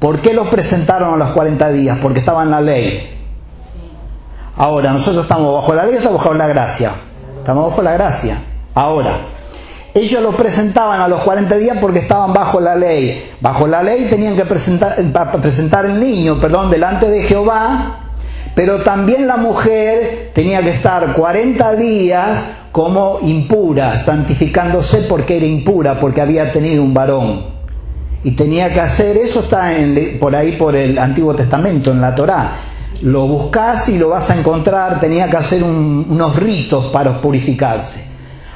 [0.00, 1.96] ¿Por qué los presentaron a los 40 días?
[2.02, 3.16] Porque estaba en la ley.
[4.56, 6.94] Ahora, nosotros estamos bajo la ley o estamos bajo la gracia.
[7.38, 8.42] Estamos bajo la gracia.
[8.74, 9.20] Ahora,
[9.94, 13.30] ellos lo presentaban a los 40 días porque estaban bajo la ley.
[13.40, 14.96] Bajo la ley tenían que presentar,
[15.40, 18.10] presentar el niño, perdón, delante de Jehová,
[18.56, 26.00] pero también la mujer tenía que estar 40 días como impura, santificándose porque era impura,
[26.00, 27.54] porque había tenido un varón.
[28.24, 32.16] Y tenía que hacer, eso está en, por ahí por el Antiguo Testamento, en la
[32.16, 32.52] Torá.
[33.02, 38.13] Lo buscas y lo vas a encontrar, tenía que hacer unos ritos para purificarse.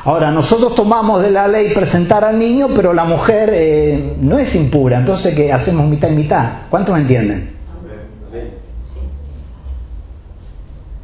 [0.08, 4.54] Ahora, nosotros tomamos de la ley presentar al niño, pero la mujer eh, no es
[4.54, 6.62] impura, entonces ¿qué hacemos mitad y mitad?
[6.70, 7.54] ¿Cuántos me entienden?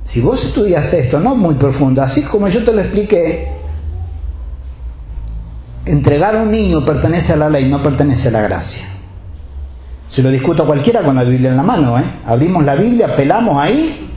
[0.05, 3.53] Si vos estudias esto, no muy profundo, así como yo te lo expliqué,
[5.85, 8.87] entregar a un niño pertenece a la ley, no pertenece a la gracia.
[10.09, 12.21] Se lo discuto a cualquiera con la Biblia en la mano, ¿eh?
[12.25, 14.09] Abrimos la Biblia, pelamos ahí,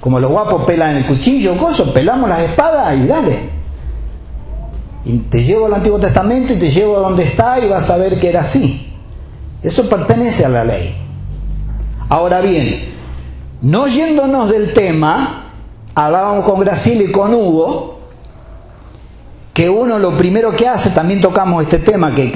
[0.00, 3.53] como los guapos pelan el cuchillo, cosas, pelamos las espadas y dale.
[5.04, 7.96] Y te llevo al Antiguo Testamento y te llevo a donde está y vas a
[7.98, 8.92] ver que era así.
[9.62, 10.94] Eso pertenece a la ley.
[12.08, 12.94] Ahora bien,
[13.62, 15.52] no yéndonos del tema,
[15.94, 17.98] hablábamos con Graciela y con Hugo,
[19.54, 22.26] que uno lo primero que hace, también tocamos este tema que,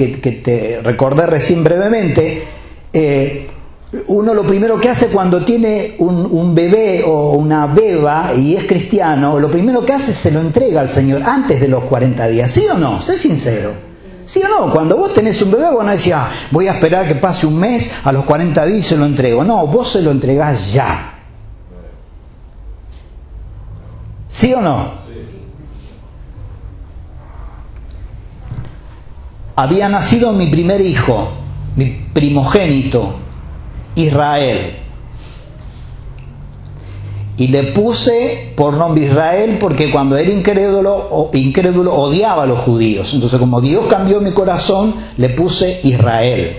[0.43, 2.43] te recordé recién brevemente,
[2.93, 3.49] eh,
[4.07, 9.39] uno lo primero que hace cuando tiene un, bebé o una beba y es cristiano,
[9.39, 12.51] lo primero que hace es se lo entrega al Señor antes de los 40 días.
[12.51, 13.01] ¿Sí o no?
[13.01, 13.73] Sé sincero.
[14.25, 14.71] ¿Sí o no?
[14.71, 17.57] Cuando vos tenés un bebé, vos no decís, ah, voy a esperar que pase un
[17.57, 19.43] mes, a los 40 días se lo entrego.
[19.43, 21.15] No, vos se lo entregás ya.
[24.27, 24.99] ¿Sí o no?
[29.55, 31.31] Había nacido mi primer hijo,
[31.75, 33.28] mi primogénito,
[33.99, 34.77] Israel.
[37.37, 43.13] Y le puse por nombre Israel porque cuando era incrédulo, incrédulo odiaba a los judíos.
[43.13, 46.57] Entonces como Dios cambió mi corazón, le puse Israel.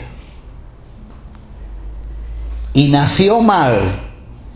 [2.73, 3.91] Y nació mal,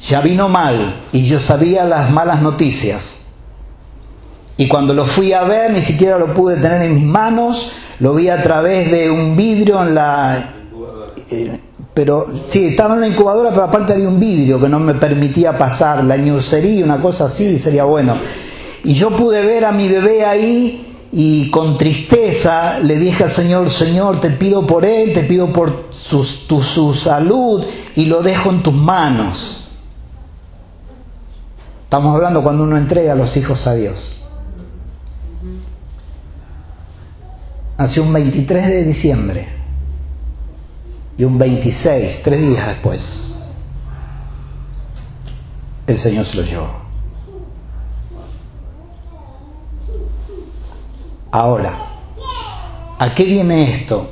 [0.01, 3.21] ya vino mal, y yo sabía las malas noticias.
[4.57, 8.15] Y cuando lo fui a ver, ni siquiera lo pude tener en mis manos, lo
[8.15, 10.55] vi a través de un vidrio en la...
[11.31, 11.61] Eh,
[11.95, 15.57] pero sí, estaba en la incubadora, pero aparte había un vidrio que no me permitía
[15.57, 18.19] pasar, la ñucería, una cosa así, sería bueno.
[18.83, 23.71] Y yo pude ver a mi bebé ahí y con tristeza le dije al Señor,
[23.71, 27.65] Señor, te pido por él, te pido por su, su salud
[27.95, 29.69] y lo dejo en tus manos.
[31.85, 34.21] Estamos hablando cuando uno entrega a los hijos a Dios.
[37.79, 39.54] Nació un 23 de diciembre
[41.17, 43.39] y un 26, tres días después,
[45.87, 46.85] el Señor se lo llevó.
[51.31, 51.73] Ahora,
[52.99, 54.11] ¿a qué viene esto?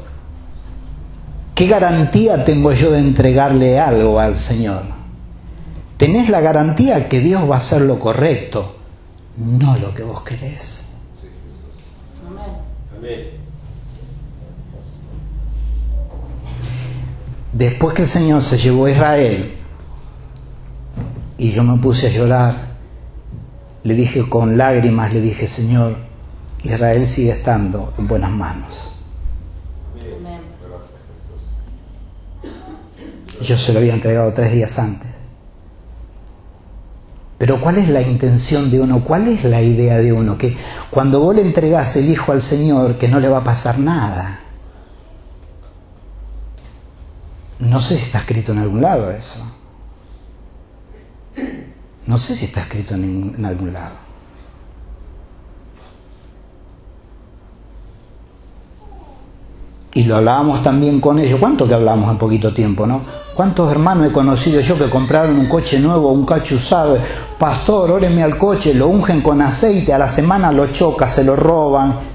[1.54, 4.82] ¿Qué garantía tengo yo de entregarle algo al Señor?
[5.96, 8.74] Tenés la garantía que Dios va a hacer lo correcto,
[9.36, 10.84] no lo que vos querés.
[12.96, 13.41] Amén.
[17.52, 19.54] Después que el Señor se llevó a Israel
[21.36, 22.72] y yo me puse a llorar,
[23.82, 25.96] le dije con lágrimas, le dije, Señor,
[26.62, 28.88] Israel sigue estando en buenas manos.
[33.42, 35.10] Yo se lo había entregado tres días antes.
[37.38, 39.02] Pero ¿cuál es la intención de uno?
[39.02, 40.38] ¿Cuál es la idea de uno?
[40.38, 40.56] Que
[40.90, 44.38] cuando vos le entregás el hijo al Señor, que no le va a pasar nada.
[47.62, 49.40] No sé si está escrito en algún lado eso.
[52.06, 53.94] No sé si está escrito en, algún lado.
[59.94, 61.38] Y lo hablábamos también con ellos.
[61.38, 63.02] ¿Cuánto que hablamos en poquito tiempo, no?
[63.34, 66.98] ¿Cuántos hermanos he conocido yo que compraron un coche nuevo, un coche usado?
[67.38, 71.36] Pastor, óreme al coche, lo ungen con aceite, a la semana lo choca, se lo
[71.36, 72.11] roban,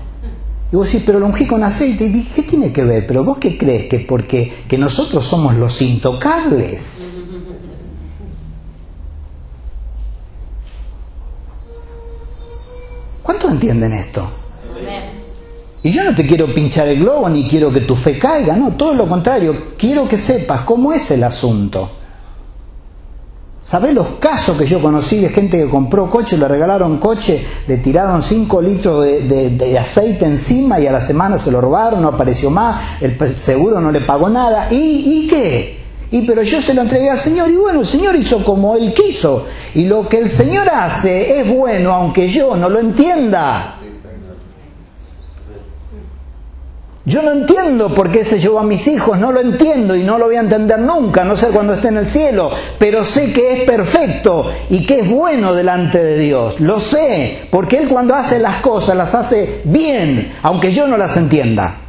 [0.71, 2.05] y vos decís, pero lo ungí con aceite.
[2.05, 3.07] ¿Y qué tiene que ver?
[3.07, 7.11] Pero vos qué crees que porque que nosotros somos los intocables.
[13.23, 14.29] ¿Cuántos entienden esto?
[15.83, 18.73] Y yo no te quiero pinchar el globo ni quiero que tu fe caiga, no,
[18.73, 21.91] todo lo contrario, quiero que sepas cómo es el asunto.
[23.67, 27.79] ¿Sabés los casos que yo conocí de gente que compró coche, le regalaron coche, le
[27.79, 32.49] tiraron 5 litros de, aceite encima y a la semana se lo robaron, no apareció
[32.49, 34.69] más, el seguro no le pagó nada?
[34.71, 34.77] ¿Y,
[35.25, 35.79] y qué?
[36.11, 38.93] Y pero yo se lo entregué al Señor y bueno, el Señor hizo como Él
[38.93, 39.45] quiso.
[39.73, 43.76] Y lo que el Señor hace es bueno aunque yo no lo entienda.
[47.07, 50.17] Yo no entiendo por qué se llevó a mis hijos, no lo entiendo y no
[50.17, 53.53] lo voy a entender nunca, no sé cuando esté en el cielo, pero sé que
[53.53, 56.59] es perfecto y que es bueno delante de Dios.
[56.59, 61.15] Lo sé, porque Él cuando hace las cosas las hace bien, aunque yo no las
[61.15, 61.86] entienda.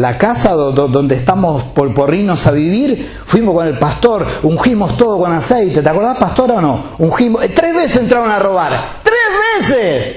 [0.00, 5.32] La casa donde estamos por porrinos a vivir, fuimos con el pastor, ungimos todo con
[5.32, 5.82] aceite.
[5.82, 6.84] ¿Te acordás, pastor, o no?
[6.98, 9.00] Ungimos, tres veces entraron a robar.
[9.02, 10.16] ¡Tres veces!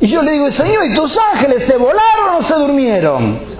[0.00, 3.56] Y yo le digo, Señor, ¿y tus ángeles se volaron o se durmieron?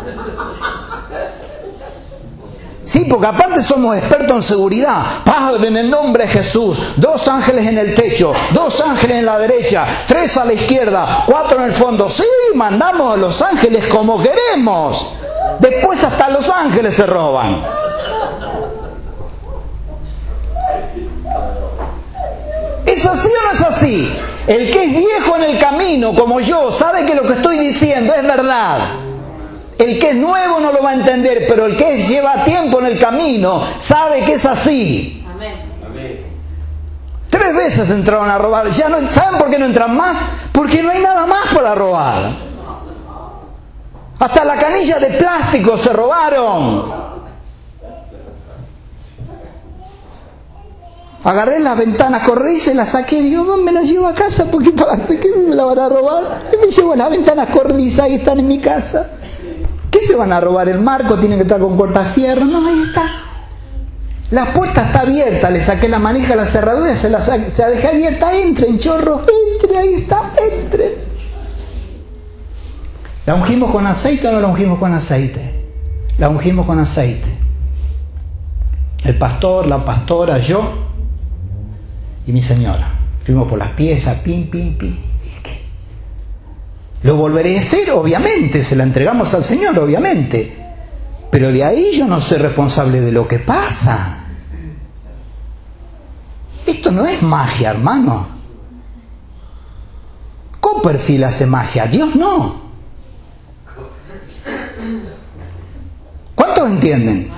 [2.85, 5.25] Sí, porque aparte somos expertos en seguridad.
[5.25, 9.39] Padre, en el nombre de Jesús, dos ángeles en el techo, dos ángeles en la
[9.39, 12.09] derecha, tres a la izquierda, cuatro en el fondo.
[12.09, 12.23] Sí,
[12.55, 15.09] mandamos a los ángeles como queremos.
[15.61, 17.65] Después hasta los ángeles se roban.
[22.85, 24.13] ¿Es así o no es así?
[24.47, 28.15] El que es viejo en el camino, como yo, sabe que lo que estoy diciendo
[28.15, 28.81] es verdad.
[29.79, 32.87] El que es nuevo no lo va a entender, pero el que lleva tiempo en
[32.87, 35.25] el camino sabe que es así.
[37.29, 38.71] Tres veces entraron a robar.
[38.71, 40.25] Ya no, ¿Saben por qué no entran más?
[40.53, 42.31] Porque no hay nada más para robar.
[44.19, 47.17] Hasta la canilla de plástico se robaron.
[51.23, 53.21] Agarré las ventanas corredizas y las saqué.
[53.21, 56.25] Digo, me las llevo a casa porque para qué me la van a robar.
[56.53, 59.11] Y me llevo las ventanas corredizas y están en mi casa.
[59.91, 60.69] ¿Qué se van a robar?
[60.69, 62.45] El marco tiene que estar con cortafierro.
[62.45, 63.11] No, ahí está.
[64.31, 65.51] La puerta está abierta.
[65.51, 68.33] Le saqué la manija la cerradura, se la, se la dejé abierta.
[68.33, 69.23] Entren, chorros,
[69.59, 71.06] entre, ahí está, entren.
[73.27, 75.53] ¿La ungimos con aceite o no la ungimos con aceite?
[76.19, 77.29] La ungimos con aceite.
[79.03, 80.73] El pastor, la pastora, yo
[82.27, 82.93] y mi señora.
[83.25, 84.97] Fuimos por las piezas, pim, pim, pim.
[87.03, 90.57] Lo volveré a hacer, obviamente, se la entregamos al Señor, obviamente.
[91.31, 94.25] Pero de ahí yo no soy responsable de lo que pasa.
[96.67, 98.27] Esto no es magia, hermano.
[100.61, 102.66] Copperfield hace magia, Dios no.
[106.35, 107.31] ¿Cuántos entienden?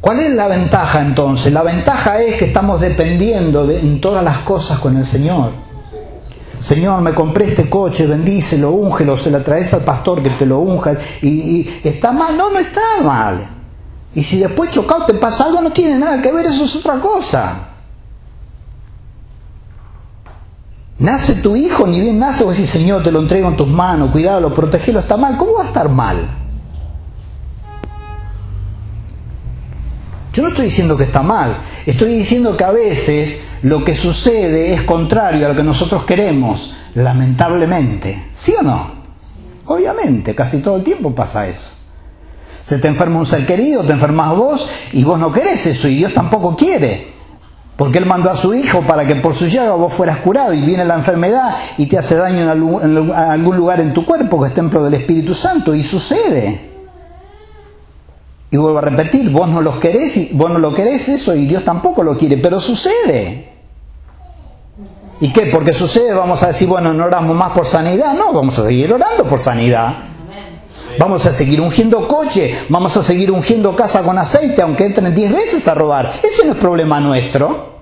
[0.00, 1.52] ¿Cuál es la ventaja entonces?
[1.52, 5.52] La ventaja es que estamos dependiendo de, en todas las cosas con el Señor.
[6.58, 10.60] Señor, me compré este coche, bendícelo, úngelo, se lo traes al pastor que te lo
[10.60, 10.96] unja.
[11.20, 12.36] Y, ¿Está mal?
[12.36, 13.48] No, no está mal.
[14.14, 17.00] Y si después chocado te pasa algo, no tiene nada que ver, eso es otra
[17.00, 17.71] cosa.
[21.02, 24.12] Nace tu hijo, ni bien nace, vos decís, Señor, te lo entrego en tus manos,
[24.12, 25.36] cuidado, protegelo, está mal.
[25.36, 26.28] ¿Cómo va a estar mal?
[30.32, 34.74] Yo no estoy diciendo que está mal, estoy diciendo que a veces lo que sucede
[34.74, 38.28] es contrario a lo que nosotros queremos, lamentablemente.
[38.32, 38.92] ¿Sí o no?
[39.66, 41.72] Obviamente, casi todo el tiempo pasa eso.
[42.60, 45.96] Se te enferma un ser querido, te enfermas vos y vos no querés eso y
[45.96, 47.12] Dios tampoco quiere.
[47.76, 50.60] Porque Él mandó a su Hijo para que por su llaga vos fueras curado y
[50.60, 54.54] viene la enfermedad y te hace daño en algún lugar en tu cuerpo que es
[54.54, 56.70] templo del Espíritu Santo y sucede.
[58.50, 61.46] Y vuelvo a repetir, vos no los querés, y vos no lo querés eso y
[61.46, 63.50] Dios tampoco lo quiere, pero sucede.
[65.20, 65.46] ¿Y qué?
[65.46, 68.92] Porque sucede, vamos a decir, bueno, no oramos más por sanidad, no, vamos a seguir
[68.92, 70.11] orando por sanidad.
[70.98, 75.32] Vamos a seguir ungiendo coche, vamos a seguir ungiendo casa con aceite, aunque entren 10
[75.32, 76.12] veces a robar.
[76.22, 77.72] Ese no es problema nuestro.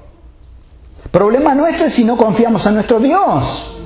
[1.11, 3.76] Problema nuestro es si no confiamos en nuestro Dios.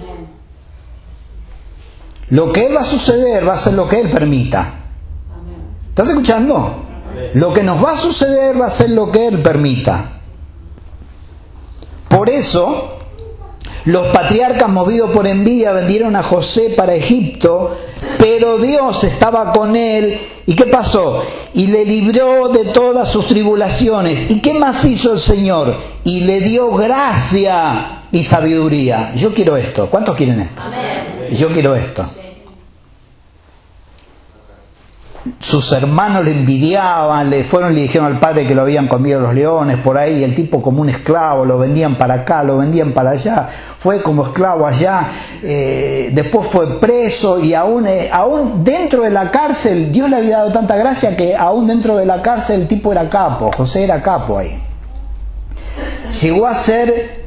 [2.28, 4.74] Lo que Él va a suceder va a ser lo que Él permita.
[5.88, 6.82] ¿Estás escuchando?
[7.34, 10.10] Lo que nos va a suceder va a ser lo que Él permita.
[12.08, 12.93] Por eso,
[13.86, 17.76] los patriarcas movidos por envidia vendieron a José para Egipto,
[18.18, 20.18] pero Dios estaba con él.
[20.46, 21.22] ¿Y qué pasó?
[21.52, 24.30] Y le libró de todas sus tribulaciones.
[24.30, 25.76] ¿Y qué más hizo el Señor?
[26.02, 29.12] Y le dio gracia y sabiduría.
[29.14, 29.88] Yo quiero esto.
[29.90, 30.62] ¿Cuántos quieren esto?
[31.30, 32.08] Yo quiero esto
[35.38, 39.20] sus hermanos le envidiaban, le fueron y le dijeron al padre que lo habían comido
[39.20, 42.92] los leones por ahí, el tipo como un esclavo, lo vendían para acá, lo vendían
[42.92, 43.48] para allá,
[43.78, 45.08] fue como esclavo allá,
[45.42, 50.38] eh, después fue preso y aún, eh, aún dentro de la cárcel, Dios le había
[50.38, 54.02] dado tanta gracia que aún dentro de la cárcel el tipo era capo, José era
[54.02, 54.60] capo ahí.
[56.22, 57.24] Llegó a ser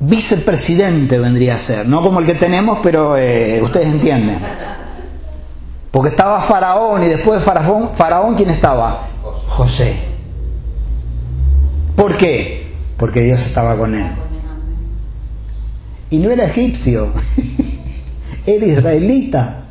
[0.00, 4.38] vicepresidente, vendría a ser, no como el que tenemos, pero eh, ustedes entienden.
[5.92, 9.08] Porque estaba Faraón y después de Faraón, Faraón ¿quién estaba?
[9.46, 9.94] José.
[11.94, 12.72] ¿Por qué?
[12.96, 14.10] Porque Dios estaba con él.
[16.08, 17.12] Y no era egipcio,
[18.46, 19.66] era israelita.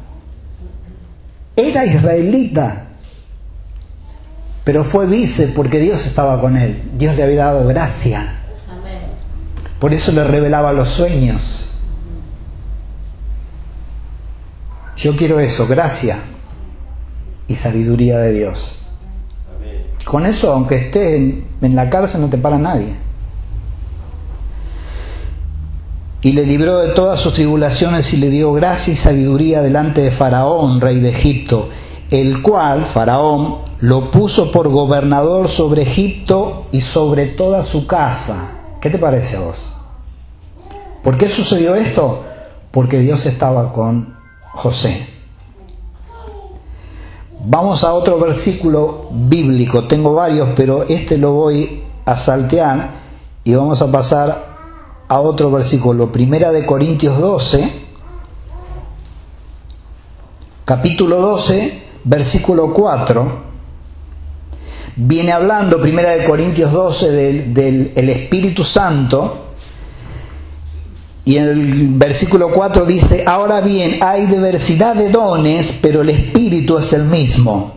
[1.56, 2.86] Era israelita.
[4.64, 6.84] Pero fue vice porque Dios estaba con él.
[6.98, 8.38] Dios le había dado gracia.
[9.80, 11.71] Por eso le revelaba los sueños.
[15.02, 16.20] Yo quiero eso, gracia
[17.48, 18.76] y sabiduría de Dios.
[20.06, 22.94] Con eso, aunque estés en, la cárcel, no te para nadie.
[26.22, 30.12] Y le libró de todas sus tribulaciones y le dio gracia y sabiduría delante de
[30.12, 31.70] Faraón, rey de Egipto,
[32.12, 38.52] el cual, Faraón, lo puso por gobernador sobre Egipto y sobre toda su casa.
[38.80, 39.72] ¿Qué te parece a vos?
[41.04, 42.24] ¿Por qué sucedió esto?
[42.70, 44.21] Porque Dios estaba con
[44.54, 45.08] José.
[47.44, 53.02] Vamos a otro versículo bíblico, tengo varios, pero este lo voy a saltear
[53.44, 54.52] y vamos a pasar
[55.08, 57.72] a otro versículo, Primera de Corintios 12,
[60.66, 63.52] capítulo 12, versículo 4.
[64.98, 69.51] Viene hablando, Primera de Corintios 12, del, del Espíritu Santo
[71.32, 76.78] Y en el versículo 4 dice, ahora bien, hay diversidad de dones, pero el Espíritu
[76.78, 77.72] es el mismo.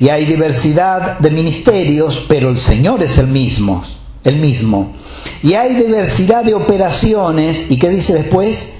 [0.00, 3.84] Y hay diversidad de ministerios, pero el Señor es el mismo,
[4.24, 4.94] el mismo.
[5.42, 8.70] Y hay diversidad de operaciones, ¿y qué dice después?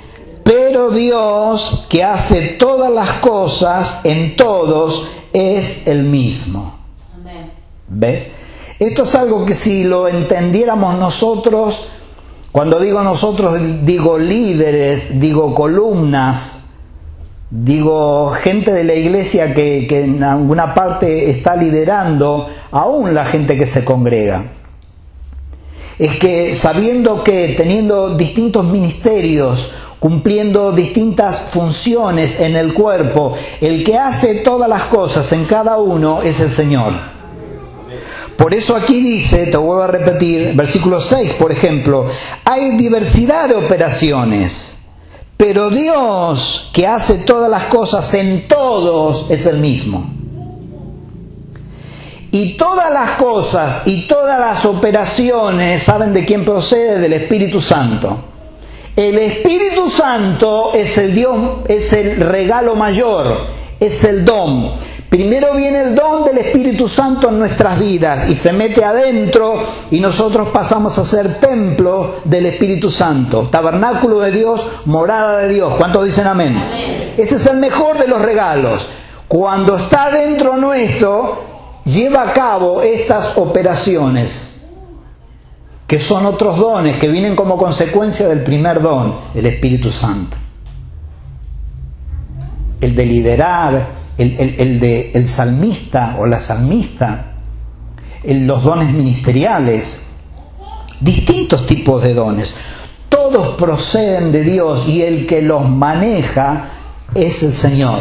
[0.43, 6.79] Pero Dios, que hace todas las cosas en todos, es el mismo.
[7.89, 8.31] ¿Ves?
[8.79, 11.91] Esto es algo que si lo entendiéramos nosotros,
[12.53, 16.61] cuando digo nosotros, digo líderes, digo columnas,
[17.49, 23.67] digo gente de la iglesia que, en alguna parte está liderando, aún la gente que
[23.67, 24.53] se congrega.
[25.99, 33.97] Es que sabiendo que teniendo distintos ministerios, cumpliendo distintas funciones en el cuerpo, el que
[33.97, 37.22] hace todas las cosas en cada uno es el Señor.
[38.37, 42.07] Por eso aquí dice, te vuelvo a repetir, versículo 6, por ejemplo,
[42.45, 44.77] hay diversidad de operaciones,
[45.37, 50.11] pero Dios que hace todas las cosas en todos es el mismo.
[52.31, 56.99] Y todas las cosas y todas las operaciones, ¿saben de quién procede?
[56.99, 58.19] Del Espíritu Santo.
[58.97, 61.37] El Espíritu Santo es el Dios,
[61.69, 63.47] es el regalo mayor,
[63.81, 64.73] es el don.
[65.13, 70.01] Primero viene el don del Espíritu Santo en nuestras vidas y se mete adentro y
[70.01, 75.75] nosotros pasamos a ser templo del Espíritu Santo, tabernáculo de Dios, morada de Dios.
[75.75, 76.57] ¿Cuántos dicen amén?
[76.57, 77.15] amén?
[77.19, 78.89] Ese es el mejor de los regalos.
[79.29, 81.45] Cuando está dentro nuestro,
[81.85, 84.63] lleva a cabo estas operaciones,
[85.87, 90.39] que son otros dones que vienen como consecuencia del primer don, el Espíritu Santo.
[92.83, 97.37] El de liderar, el, el, de el salmista o la salmista,
[98.25, 100.03] los dones ministeriales,
[101.01, 102.55] distintos tipos de dones.
[103.09, 106.65] Todos proceden de Dios y el que los maneja
[107.15, 108.01] es el Señor.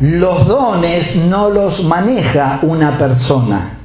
[0.00, 3.77] Los dones no los maneja una persona.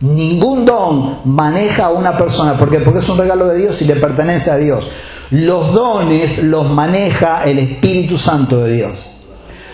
[0.00, 2.56] Ningún don maneja a una persona.
[2.56, 4.90] Porque es un regalo de Dios y le pertenece a Dios.
[5.30, 9.10] Los dones los maneja el Espíritu Santo de Dios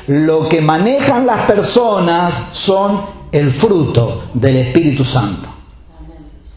[0.06, 3.02] lo que manejan las personas son
[3.32, 5.48] el fruto del Espíritu Santo.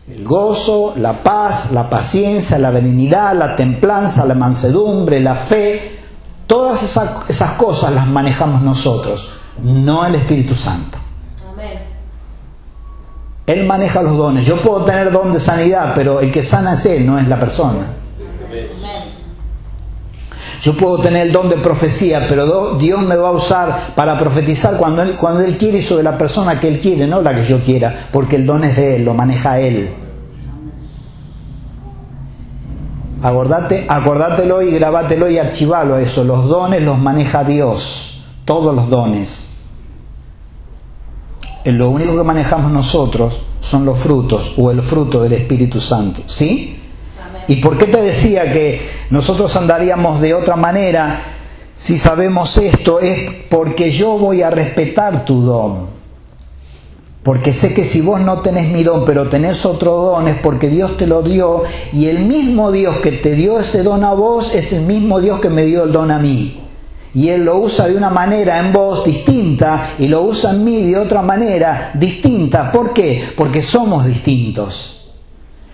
[0.10, 6.00] El gozo, la paz, la paciencia, la benignidad, la templanza, la mansedumbre, la fe,
[6.46, 9.30] todas esas, esas cosas las manejamos nosotros,
[9.64, 10.98] no el Espíritu Santo.
[13.48, 14.46] Él maneja los dones.
[14.46, 17.40] Yo puedo tener don de sanidad, pero el que sana es Él, no es la
[17.40, 17.88] persona.
[20.60, 24.76] Yo puedo tener el don de profecía, pero Dios me va a usar para profetizar
[24.76, 27.44] cuando él, cuando él quiere y sobre la persona que Él quiere, no la que
[27.44, 29.92] yo quiera, porque el don es de Él, lo maneja Él.
[33.22, 36.24] Acordate, acordátelo y grabátelo y archivalo eso.
[36.24, 39.57] Los dones los maneja Dios, todos los dones.
[41.74, 46.22] Lo único que manejamos nosotros son los frutos o el fruto del Espíritu Santo.
[46.26, 46.80] ¿Sí?
[47.48, 51.22] ¿Y por qué te decía que nosotros andaríamos de otra manera
[51.76, 53.00] si sabemos esto?
[53.02, 55.98] Es porque yo voy a respetar tu don.
[57.22, 60.70] Porque sé que si vos no tenés mi don, pero tenés otro don, es porque
[60.70, 61.64] Dios te lo dio.
[61.92, 65.42] Y el mismo Dios que te dio ese don a vos es el mismo Dios
[65.42, 66.62] que me dio el don a mí.
[67.18, 70.84] Y Él lo usa de una manera en vos distinta y lo usa en mí
[70.84, 72.72] de otra manera distinta.
[72.72, 73.34] ¿Por qué?
[73.36, 75.10] Porque somos distintos.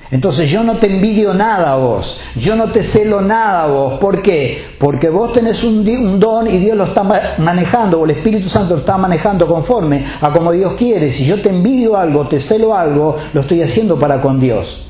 [0.09, 3.99] Entonces yo no te envidio nada a vos, yo no te celo nada a vos.
[3.99, 4.63] ¿Por qué?
[4.79, 7.03] Porque vos tenés un, un, don y Dios lo está
[7.39, 11.11] manejando, o el Espíritu Santo lo está manejando conforme a como Dios quiere.
[11.11, 14.87] Si yo te envidio algo, te celo algo, lo estoy haciendo para con Dios,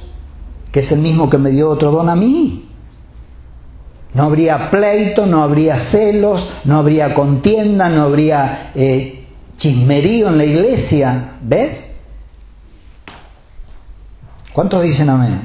[0.71, 2.72] que es el mismo que me dio otro don a mí.
[4.13, 10.45] No habría pleito, no habría celos, no habría contienda, no habría eh, chismerío en la
[10.45, 11.37] iglesia.
[11.41, 11.87] ¿Ves?
[14.53, 15.41] ¿Cuántos dicen amén?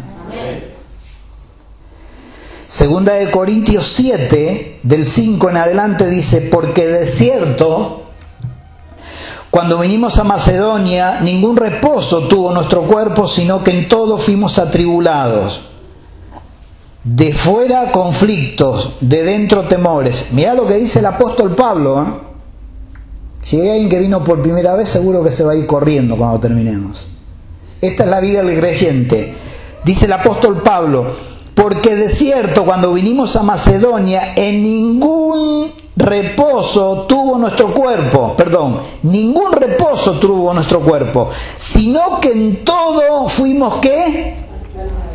[2.67, 8.03] Segunda de Corintios 7, del 5 en adelante, dice, porque de cierto,
[9.51, 15.63] cuando vinimos a Macedonia, ningún reposo tuvo nuestro cuerpo, sino que en todo fuimos atribulados.
[17.11, 20.29] De fuera conflictos, de dentro temores.
[20.33, 22.03] Mirá lo que dice el apóstol Pablo.
[22.03, 22.07] ¿eh?
[23.43, 26.19] Si hay alguien que vino por primera vez, seguro que se va a ir corriendo
[26.19, 27.07] cuando terminemos.
[27.81, 29.35] Esta es la vida del creyente.
[29.87, 31.07] Dice el apóstol Pablo,
[31.55, 39.51] porque de cierto cuando vinimos a Macedonia en ningún reposo tuvo nuestro cuerpo, perdón, ningún
[39.51, 44.37] reposo tuvo nuestro cuerpo, sino que en todo fuimos qué?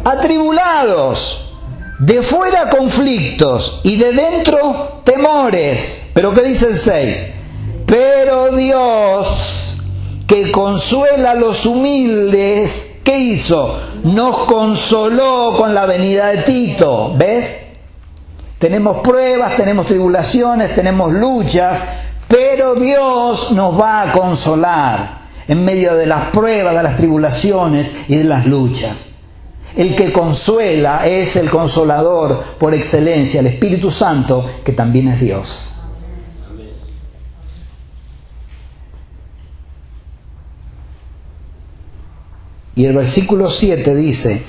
[0.03, 1.52] Atribulados.
[1.99, 6.03] De fuera conflictos y de dentro temores.
[6.13, 7.27] Pero ¿qué dice el 6?
[7.85, 9.77] Pero Dios,
[10.27, 13.79] que consuela a los humildes, ¿qué hizo?
[14.03, 17.13] Nos consoló con la venida de Tito.
[17.15, 17.59] ¿Ves?
[18.57, 21.83] Tenemos pruebas, tenemos tribulaciones, tenemos luchas,
[22.27, 28.15] pero Dios nos va a consolar en medio de las pruebas, de las tribulaciones y
[28.15, 29.12] de las luchas.
[29.75, 35.69] El que consuela es el consolador por excelencia, el Espíritu Santo, que también es Dios.
[42.75, 44.43] Y el versículo 7 dice,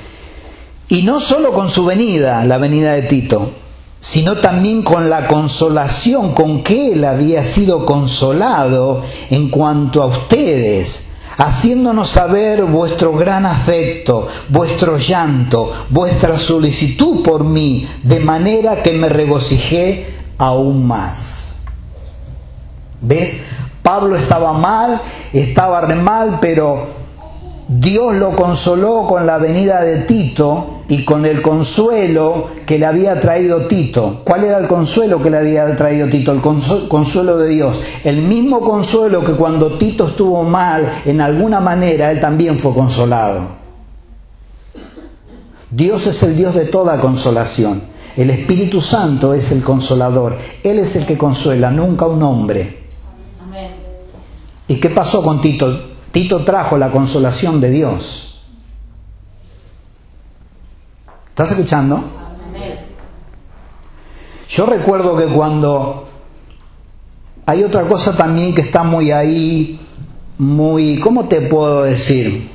[0.89, 3.53] y no solo con su venida, la venida de Tito,
[4.01, 11.04] sino también con la consolación con que él había sido consolado en cuanto a ustedes,
[11.37, 19.09] haciéndonos saber vuestro gran afecto, vuestro llanto, vuestra solicitud por mí, de manera que me
[19.09, 20.07] regocijé
[20.39, 21.59] aún más.
[23.01, 23.39] ¿Ves?
[23.83, 27.04] Pablo estaba mal, estaba re mal, pero
[27.81, 33.19] Dios lo consoló con la venida de Tito y con el consuelo que le había
[33.19, 34.23] traído Tito.
[34.25, 36.31] ¿Cuál era el consuelo que le había traído Tito?
[36.31, 37.83] El consuelo de Dios.
[38.05, 43.41] El mismo consuelo que cuando Tito estuvo mal, en alguna manera, él también fue consolado.
[45.69, 47.83] Dios es el Dios de toda consolación.
[48.17, 50.39] El Espíritu Santo es el consolador.
[50.63, 52.85] Él es el que consuela, nunca un hombre.
[54.69, 55.94] ¿Y qué pasó con Tito?
[56.15, 58.41] Tito trajo la consolación de Dios.
[61.31, 62.05] ¿Estás escuchando?
[64.49, 66.09] Yo recuerdo que cuando
[67.45, 69.81] hay otra cosa también que está muy ahí,
[70.39, 72.49] muy, ¿cómo te puedo decir?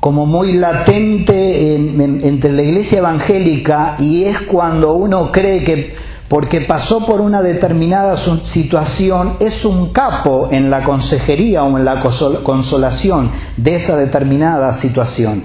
[0.00, 5.94] Como muy latente entre la iglesia evangélica y es cuando uno cree que
[6.28, 12.00] porque pasó por una determinada situación, es un capo en la consejería o en la
[12.00, 15.42] consolación de esa determinada situación.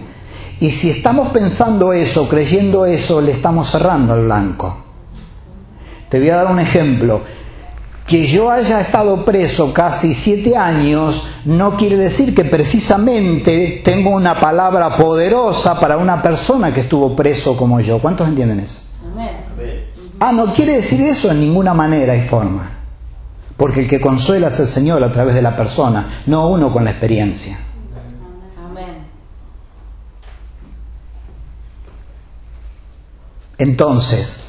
[0.59, 4.77] Y si estamos pensando eso, creyendo eso, le estamos cerrando el blanco.
[6.09, 7.21] Te voy a dar un ejemplo.
[8.05, 14.41] Que yo haya estado preso casi siete años no quiere decir que precisamente tengo una
[14.41, 17.99] palabra poderosa para una persona que estuvo preso como yo.
[17.99, 18.92] ¿Cuántos entienden eso?
[20.19, 22.69] Ah, no quiere decir eso en ninguna manera y forma.
[23.57, 26.83] Porque el que consuela es el Señor a través de la persona, no uno con
[26.83, 27.59] la experiencia.
[33.57, 34.43] Entonces,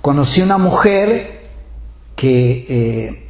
[0.00, 1.48] conocí una mujer
[2.16, 3.28] que eh,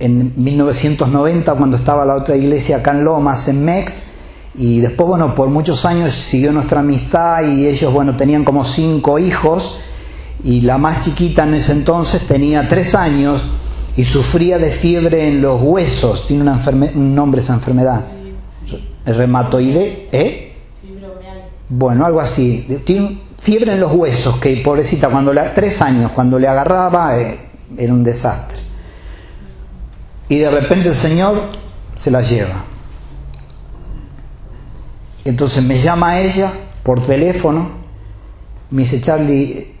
[0.00, 4.00] en 1990, cuando estaba la otra iglesia acá en Lomas, en Mex,
[4.56, 9.18] y después, bueno, por muchos años siguió nuestra amistad y ellos, bueno, tenían como cinco
[9.18, 9.80] hijos
[10.42, 13.44] y la más chiquita en ese entonces tenía tres años
[13.96, 16.26] y sufría de fiebre en los huesos.
[16.26, 16.60] Tiene una
[16.94, 18.06] un nombre esa enfermedad.
[19.04, 20.52] Reumatoide, ¿eh?
[21.68, 22.66] Bueno, algo así.
[22.84, 27.38] Tiene fiebre en los huesos, que pobrecita, cuando le, tres años, cuando le agarraba, eh,
[27.76, 28.58] era un desastre.
[30.28, 31.50] Y de repente el Señor
[31.94, 32.64] se la lleva.
[35.30, 36.52] Entonces me llama ella
[36.82, 37.70] por teléfono,
[38.72, 39.74] me dice, Charlie,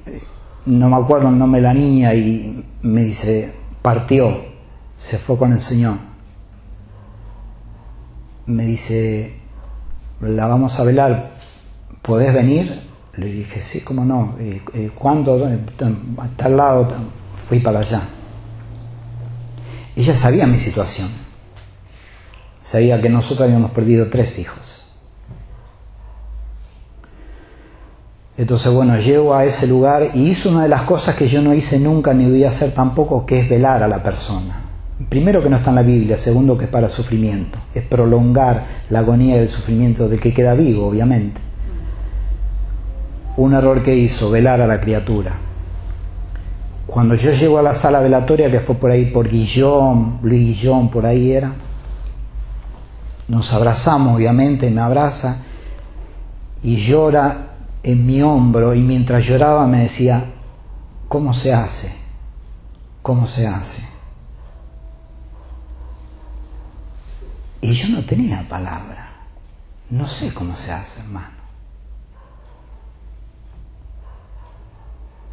[0.66, 4.44] no me acuerdo el nombre de la niña, y me dice, partió,
[4.96, 5.96] se fue con el Señor.
[8.46, 9.40] Me dice,
[10.20, 11.32] la vamos a velar,
[12.00, 12.82] ¿podés venir?
[13.16, 14.36] Le dije, sí, cómo no.
[14.96, 15.48] ¿Cuándo?
[16.18, 16.86] A tal lado,
[17.48, 18.02] fui para allá.
[19.96, 21.08] Ella sabía mi situación.
[22.60, 24.79] Sabía que nosotros habíamos perdido tres hijos.
[28.36, 31.52] Entonces, bueno, llego a ese lugar y hice una de las cosas que yo no
[31.52, 34.70] hice nunca ni voy a hacer tampoco, que es velar a la persona.
[35.08, 39.00] Primero que no está en la Biblia, segundo que es para sufrimiento, es prolongar la
[39.00, 41.40] agonía y el sufrimiento del que queda vivo, obviamente.
[43.36, 45.32] Un error que hizo, velar a la criatura.
[46.86, 50.90] Cuando yo llego a la sala velatoria, que fue por ahí por Guillón, Luis Guillón,
[50.90, 51.52] por ahí era,
[53.28, 55.38] nos abrazamos, obviamente, me abraza
[56.62, 57.49] y llora
[57.82, 60.24] en mi hombro y mientras lloraba me decía,
[61.08, 61.94] ¿cómo se hace?
[63.02, 63.82] ¿Cómo se hace?
[67.62, 69.10] Y yo no tenía palabra.
[69.90, 71.40] No sé cómo se hace, hermano.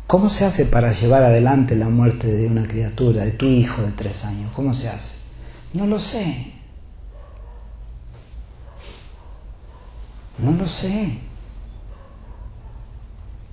[0.08, 3.92] ¿Cómo se hace para llevar adelante la muerte de una criatura, de tu hijo de
[3.92, 4.52] tres años?
[4.54, 5.20] ¿Cómo se hace?
[5.74, 6.54] No lo sé.
[10.38, 11.20] No lo sé.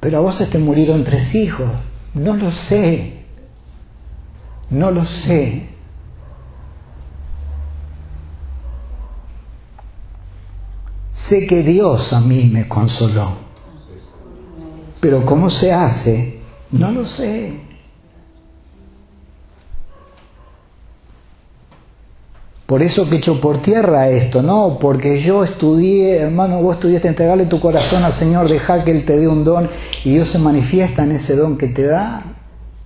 [0.05, 1.67] Pero a vos se te murieron tres hijos.
[2.13, 3.25] No lo sé.
[4.69, 5.67] No lo sé.
[11.11, 13.31] Sé que Dios a mí me consoló.
[15.01, 16.39] Pero ¿cómo se hace?
[16.71, 17.59] No lo sé.
[22.75, 27.47] Por eso que echo por tierra esto, no, porque yo estudié, hermano, vos estudiaste entregarle
[27.47, 29.70] tu corazón al Señor, deja que Él te dé un don
[30.05, 32.25] y Dios se manifiesta en ese don que te da.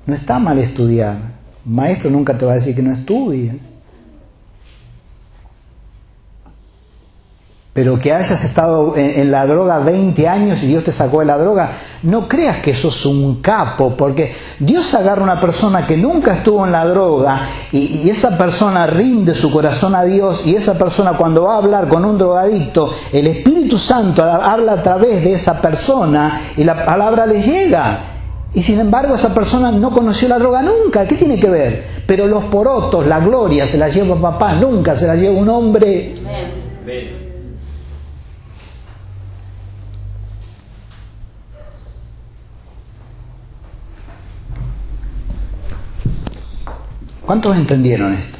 [0.04, 1.16] No está mal estudiar.
[1.64, 3.72] maestro nunca te va a decir que no estudies.
[7.78, 11.38] Pero que hayas estado en, la droga 20 años y Dios te sacó de la
[11.38, 16.34] droga, no creas que sos un capo, porque Dios agarra a una persona que nunca
[16.34, 20.76] estuvo en la droga y, y, esa persona rinde su corazón a Dios y esa
[20.76, 25.34] persona cuando va a hablar con un drogadicto, el Espíritu Santo habla a través de
[25.34, 28.00] esa persona y la palabra le llega.
[28.54, 31.84] Y sin embargo esa persona no conoció la droga nunca, ¿qué tiene que ver?
[32.08, 36.14] Pero los porotos, la gloria se la lleva papá, nunca se la lleva un hombre.
[47.28, 48.38] ¿Cuántos entendieron esto?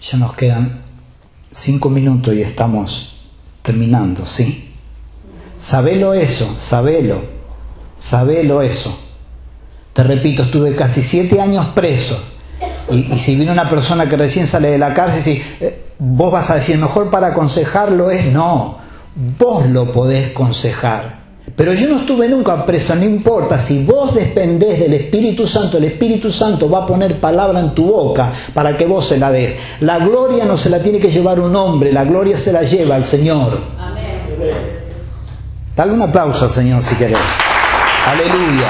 [0.00, 0.82] Ya nos quedan
[1.50, 3.26] cinco minutos y estamos
[3.62, 4.76] terminando, ¿sí?
[5.58, 7.24] Sabelo eso, sabelo,
[7.98, 8.96] sabelo eso.
[9.92, 12.22] Te repito, estuve casi siete años preso.
[12.92, 16.48] Y, si viene una persona que recién sale de la cárcel, y, eh, vos vas
[16.50, 18.78] a decir, mejor para aconsejarlo es, no,
[19.36, 21.27] vos lo podés aconsejar.
[21.58, 25.84] Pero yo no estuve nunca preso, no importa, si vos dependés del Espíritu Santo, el
[25.86, 29.56] Espíritu Santo va a poner palabra en tu boca para que vos se la des.
[29.80, 32.96] La gloria no se la tiene que llevar un hombre, la gloria se la lleva
[32.96, 33.58] el Señor.
[33.76, 34.20] Amén.
[35.74, 37.18] Dale un aplauso al Señor si querés.
[38.06, 38.68] Aleluya.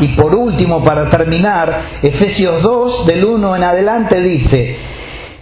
[0.00, 4.91] Y por último, para terminar, Efesios 2, del 1 en adelante dice,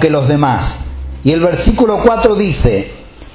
[0.00, 0.80] que los demás.
[1.24, 2.92] Y el versículo 4 dice,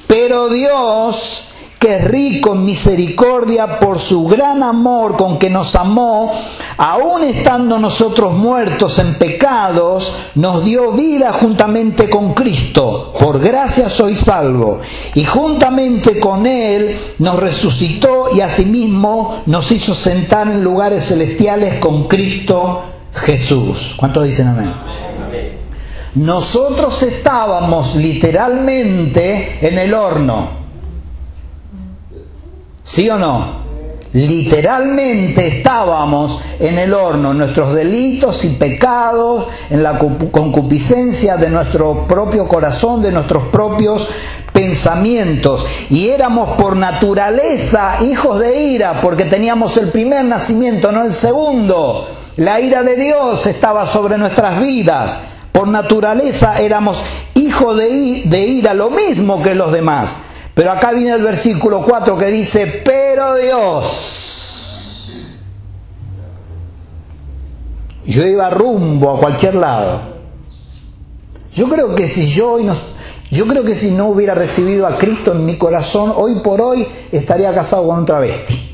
[0.07, 6.31] pero Dios, que es rico en misericordia por su gran amor con que nos amó,
[6.77, 13.13] aun estando nosotros muertos en pecados, nos dio vida juntamente con Cristo.
[13.19, 14.79] Por gracia soy salvo.
[15.13, 22.07] Y juntamente con Él nos resucitó y asimismo nos hizo sentar en lugares celestiales con
[22.07, 22.81] Cristo
[23.13, 23.95] Jesús.
[23.97, 25.02] ¿Cuántos dicen amén?
[26.15, 30.47] Nosotros estábamos literalmente en el horno.
[32.83, 33.63] ¿Sí o no?
[34.13, 42.47] Literalmente estábamos en el horno, nuestros delitos y pecados, en la concupiscencia de nuestro propio
[42.47, 44.07] corazón, de nuestros propios
[44.51, 45.65] pensamientos.
[45.89, 52.07] Y éramos por naturaleza hijos de ira, porque teníamos el primer nacimiento, no el segundo.
[52.37, 55.19] La ira de Dios estaba sobre nuestras vidas.
[55.53, 57.01] Por naturaleza éramos
[57.35, 60.17] hijos de, de ira, lo mismo que los demás.
[60.53, 65.29] Pero acá viene el versículo 4 que dice, pero Dios.
[68.05, 70.01] Yo iba rumbo a cualquier lado.
[71.53, 72.75] Yo creo que si yo hoy no,
[73.29, 76.87] yo creo que si no hubiera recibido a Cristo en mi corazón, hoy por hoy
[77.11, 78.72] estaría casado con un travesti.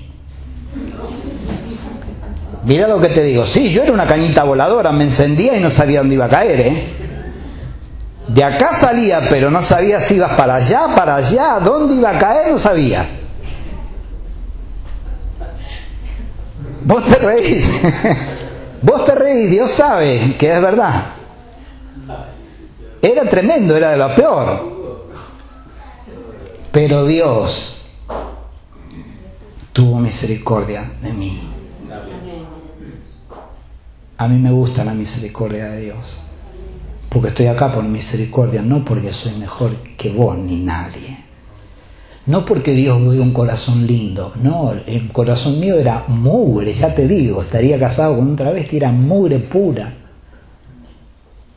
[2.64, 3.46] Mira lo que te digo.
[3.46, 6.60] Sí, yo era una cañita voladora, me encendía y no sabía dónde iba a caer,
[6.60, 6.84] ¿eh?
[8.28, 12.20] De acá salía, pero no sabía si ibas para allá, para allá, dónde iba a
[12.20, 13.10] caer, no sabía.
[16.84, 17.70] Vos te reís.
[18.82, 21.06] Vos te reís, Dios sabe que es verdad.
[23.02, 24.80] Era tremendo, era de lo peor.
[26.72, 27.82] Pero Dios
[29.74, 31.59] tuvo misericordia de mí.
[34.20, 36.18] A mí me gusta la misericordia de Dios.
[37.08, 41.24] Porque estoy acá por misericordia, no porque soy mejor que vos ni nadie.
[42.26, 46.94] No porque Dios me dio un corazón lindo, no, el corazón mío era mugre, ya
[46.94, 49.94] te digo, estaría casado con otra travesti, era mugre pura.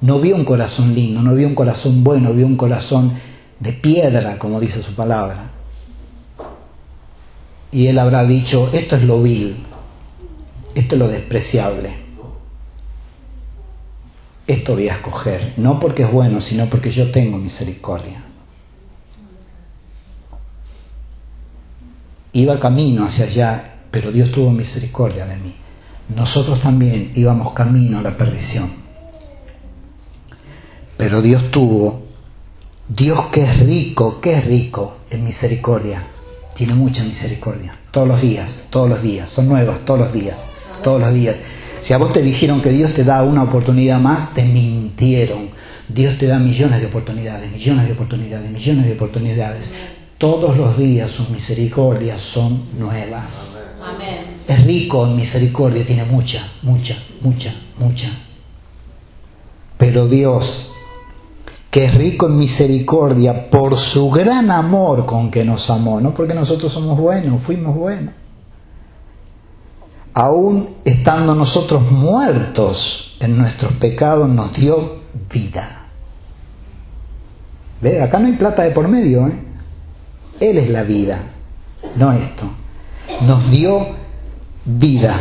[0.01, 3.15] No vio un corazón lindo, no vio un corazón bueno, vio un corazón
[3.59, 5.51] de piedra, como dice su palabra.
[7.73, 9.57] Y él habrá dicho, esto es lo vil,
[10.77, 12.12] esto es lo despreciable.
[14.53, 18.23] Esto voy a escoger, no porque es bueno, sino porque yo tengo misericordia.
[22.35, 25.55] Iba camino hacia allá, pero Dios tuvo misericordia de mí.
[26.15, 28.71] Nosotros también íbamos camino a la perdición.
[30.99, 32.03] Pero Dios tuvo,
[32.87, 36.03] Dios que es rico, que es rico en misericordia,
[36.55, 37.75] tiene mucha misericordia.
[37.91, 40.47] Todos los días, todos los días, son nuevas todos los días,
[40.83, 41.37] todos los días.
[41.83, 45.51] Si a vos te dijeron que Dios te da una oportunidad más, te mintieron.
[45.89, 49.73] Dios te da millones de oportunidades, millones de oportunidades, millones de oportunidades.
[50.17, 53.57] Todos los días sus misericordias son nuevas.
[54.47, 58.17] Es rico en misericordia, tiene mucha, mucha, mucha, mucha.
[59.77, 60.73] Pero Dios,
[61.69, 66.33] que es rico en misericordia por su gran amor con que nos amó, no porque
[66.33, 68.22] nosotros somos buenos, fuimos buenos.
[70.15, 75.01] Aún estando nosotros muertos en nuestros pecados, nos dio
[75.33, 75.87] vida.
[77.81, 78.01] ¿Ve?
[78.01, 79.43] Acá no hay plata de por medio, ¿eh?
[80.41, 81.21] Él es la vida,
[81.97, 82.45] no esto.
[83.27, 83.87] Nos dio
[84.65, 85.19] vida.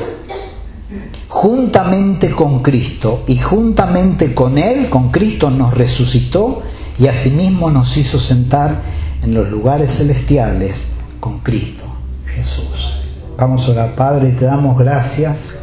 [1.28, 6.64] Juntamente con Cristo y juntamente con Él, con Cristo nos resucitó
[7.00, 8.82] y asimismo nos hizo sentar
[9.24, 10.88] en los lugares celestiales
[11.20, 11.84] con Cristo
[12.26, 13.01] Jesús.
[13.42, 15.58] Vamos a orar, Padre, te damos gracias.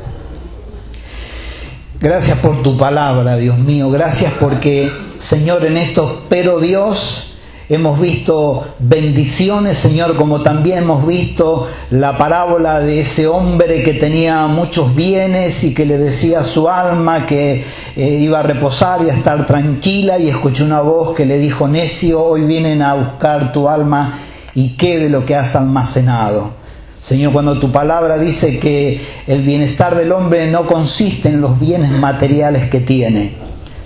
[2.01, 3.89] Gracias por tu palabra, Dios mío.
[3.89, 7.37] Gracias porque, Señor, en esto, pero Dios,
[7.70, 14.47] Hemos visto bendiciones, Señor, como también hemos visto la parábola de ese hombre que tenía
[14.47, 17.62] muchos bienes y que le decía a su alma que
[17.95, 21.68] eh, iba a reposar y a estar tranquila y escuchó una voz que le dijo,
[21.68, 24.18] necio, hoy vienen a buscar tu alma
[24.55, 26.58] y qué de lo que has almacenado.
[27.01, 31.90] Señor, cuando tu palabra dice que el bienestar del hombre no consiste en los bienes
[31.90, 33.32] materiales que tiene,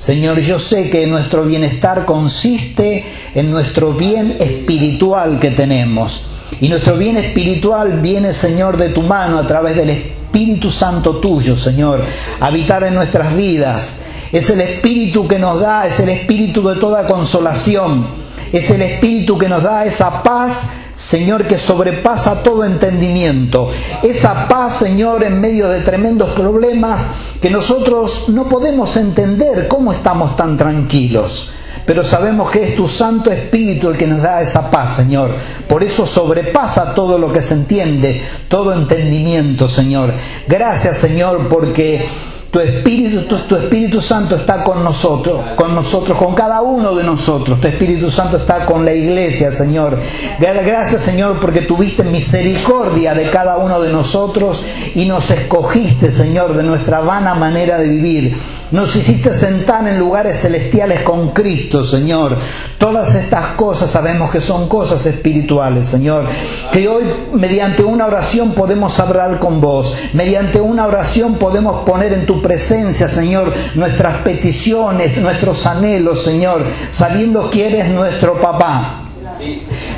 [0.02, 3.04] Señor, yo sé que nuestro bienestar consiste
[3.36, 6.26] en nuestro bien espiritual que tenemos.
[6.60, 11.54] Y nuestro bien espiritual viene, Señor, de tu mano a través del Espíritu Santo tuyo,
[11.54, 12.04] Señor,
[12.40, 14.00] habitar en nuestras vidas.
[14.32, 18.04] Es el Espíritu que nos da, es el Espíritu de toda consolación,
[18.52, 23.70] es el Espíritu que nos da esa paz Señor, que sobrepasa todo entendimiento.
[24.02, 27.06] Esa paz, Señor, en medio de tremendos problemas
[27.40, 31.52] que nosotros no podemos entender cómo estamos tan tranquilos.
[31.84, 35.30] Pero sabemos que es tu Santo Espíritu el que nos da esa paz, Señor.
[35.68, 40.12] Por eso sobrepasa todo lo que se entiende, todo entendimiento, Señor.
[40.46, 42.06] Gracias, Señor, porque
[42.52, 47.58] tu Espíritu, tu, Espíritu Santo está con nosotros, con nosotros, con cada uno de nosotros.
[47.58, 49.98] Tu Espíritu Santo está con la iglesia, Señor.
[50.38, 54.62] Gracias, Señor, porque tuviste misericordia de cada uno de nosotros
[54.94, 58.36] y nos escogiste, Señor, de nuestra vana manera de vivir.
[58.70, 62.38] Nos hiciste sentar en lugares celestiales con Cristo, Señor.
[62.78, 66.26] Todas estas cosas sabemos que son cosas espirituales, Señor.
[66.70, 69.94] Que hoy, mediante una oración, podemos hablar con vos.
[70.14, 77.48] Mediante una oración podemos poner en tu presencia, Señor, nuestras peticiones, nuestros anhelos, Señor, sabiendo
[77.50, 78.98] que eres nuestro papá.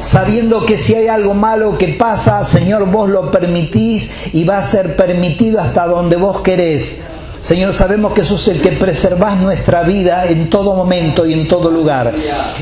[0.00, 4.62] Sabiendo que si hay algo malo que pasa, Señor, vos lo permitís y va a
[4.62, 7.00] ser permitido hasta donde vos querés.
[7.44, 11.70] Señor, sabemos que sos el que preservás nuestra vida en todo momento y en todo
[11.70, 12.14] lugar.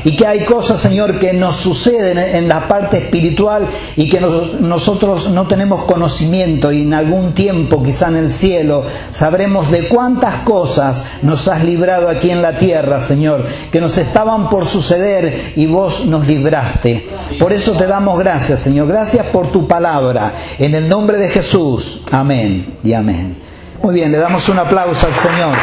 [0.03, 5.29] Y que hay cosas, Señor, que nos suceden en la parte espiritual y que nosotros
[5.29, 11.05] no tenemos conocimiento y en algún tiempo, quizá en el cielo, sabremos de cuántas cosas
[11.21, 16.05] nos has librado aquí en la tierra, Señor, que nos estaban por suceder y vos
[16.07, 17.07] nos libraste.
[17.39, 18.89] Por eso te damos gracias, Señor.
[18.89, 20.33] Gracias por tu palabra.
[20.59, 22.01] En el nombre de Jesús.
[22.11, 23.42] Amén y amén.
[23.83, 25.57] Muy bien, le damos un aplauso al Señor.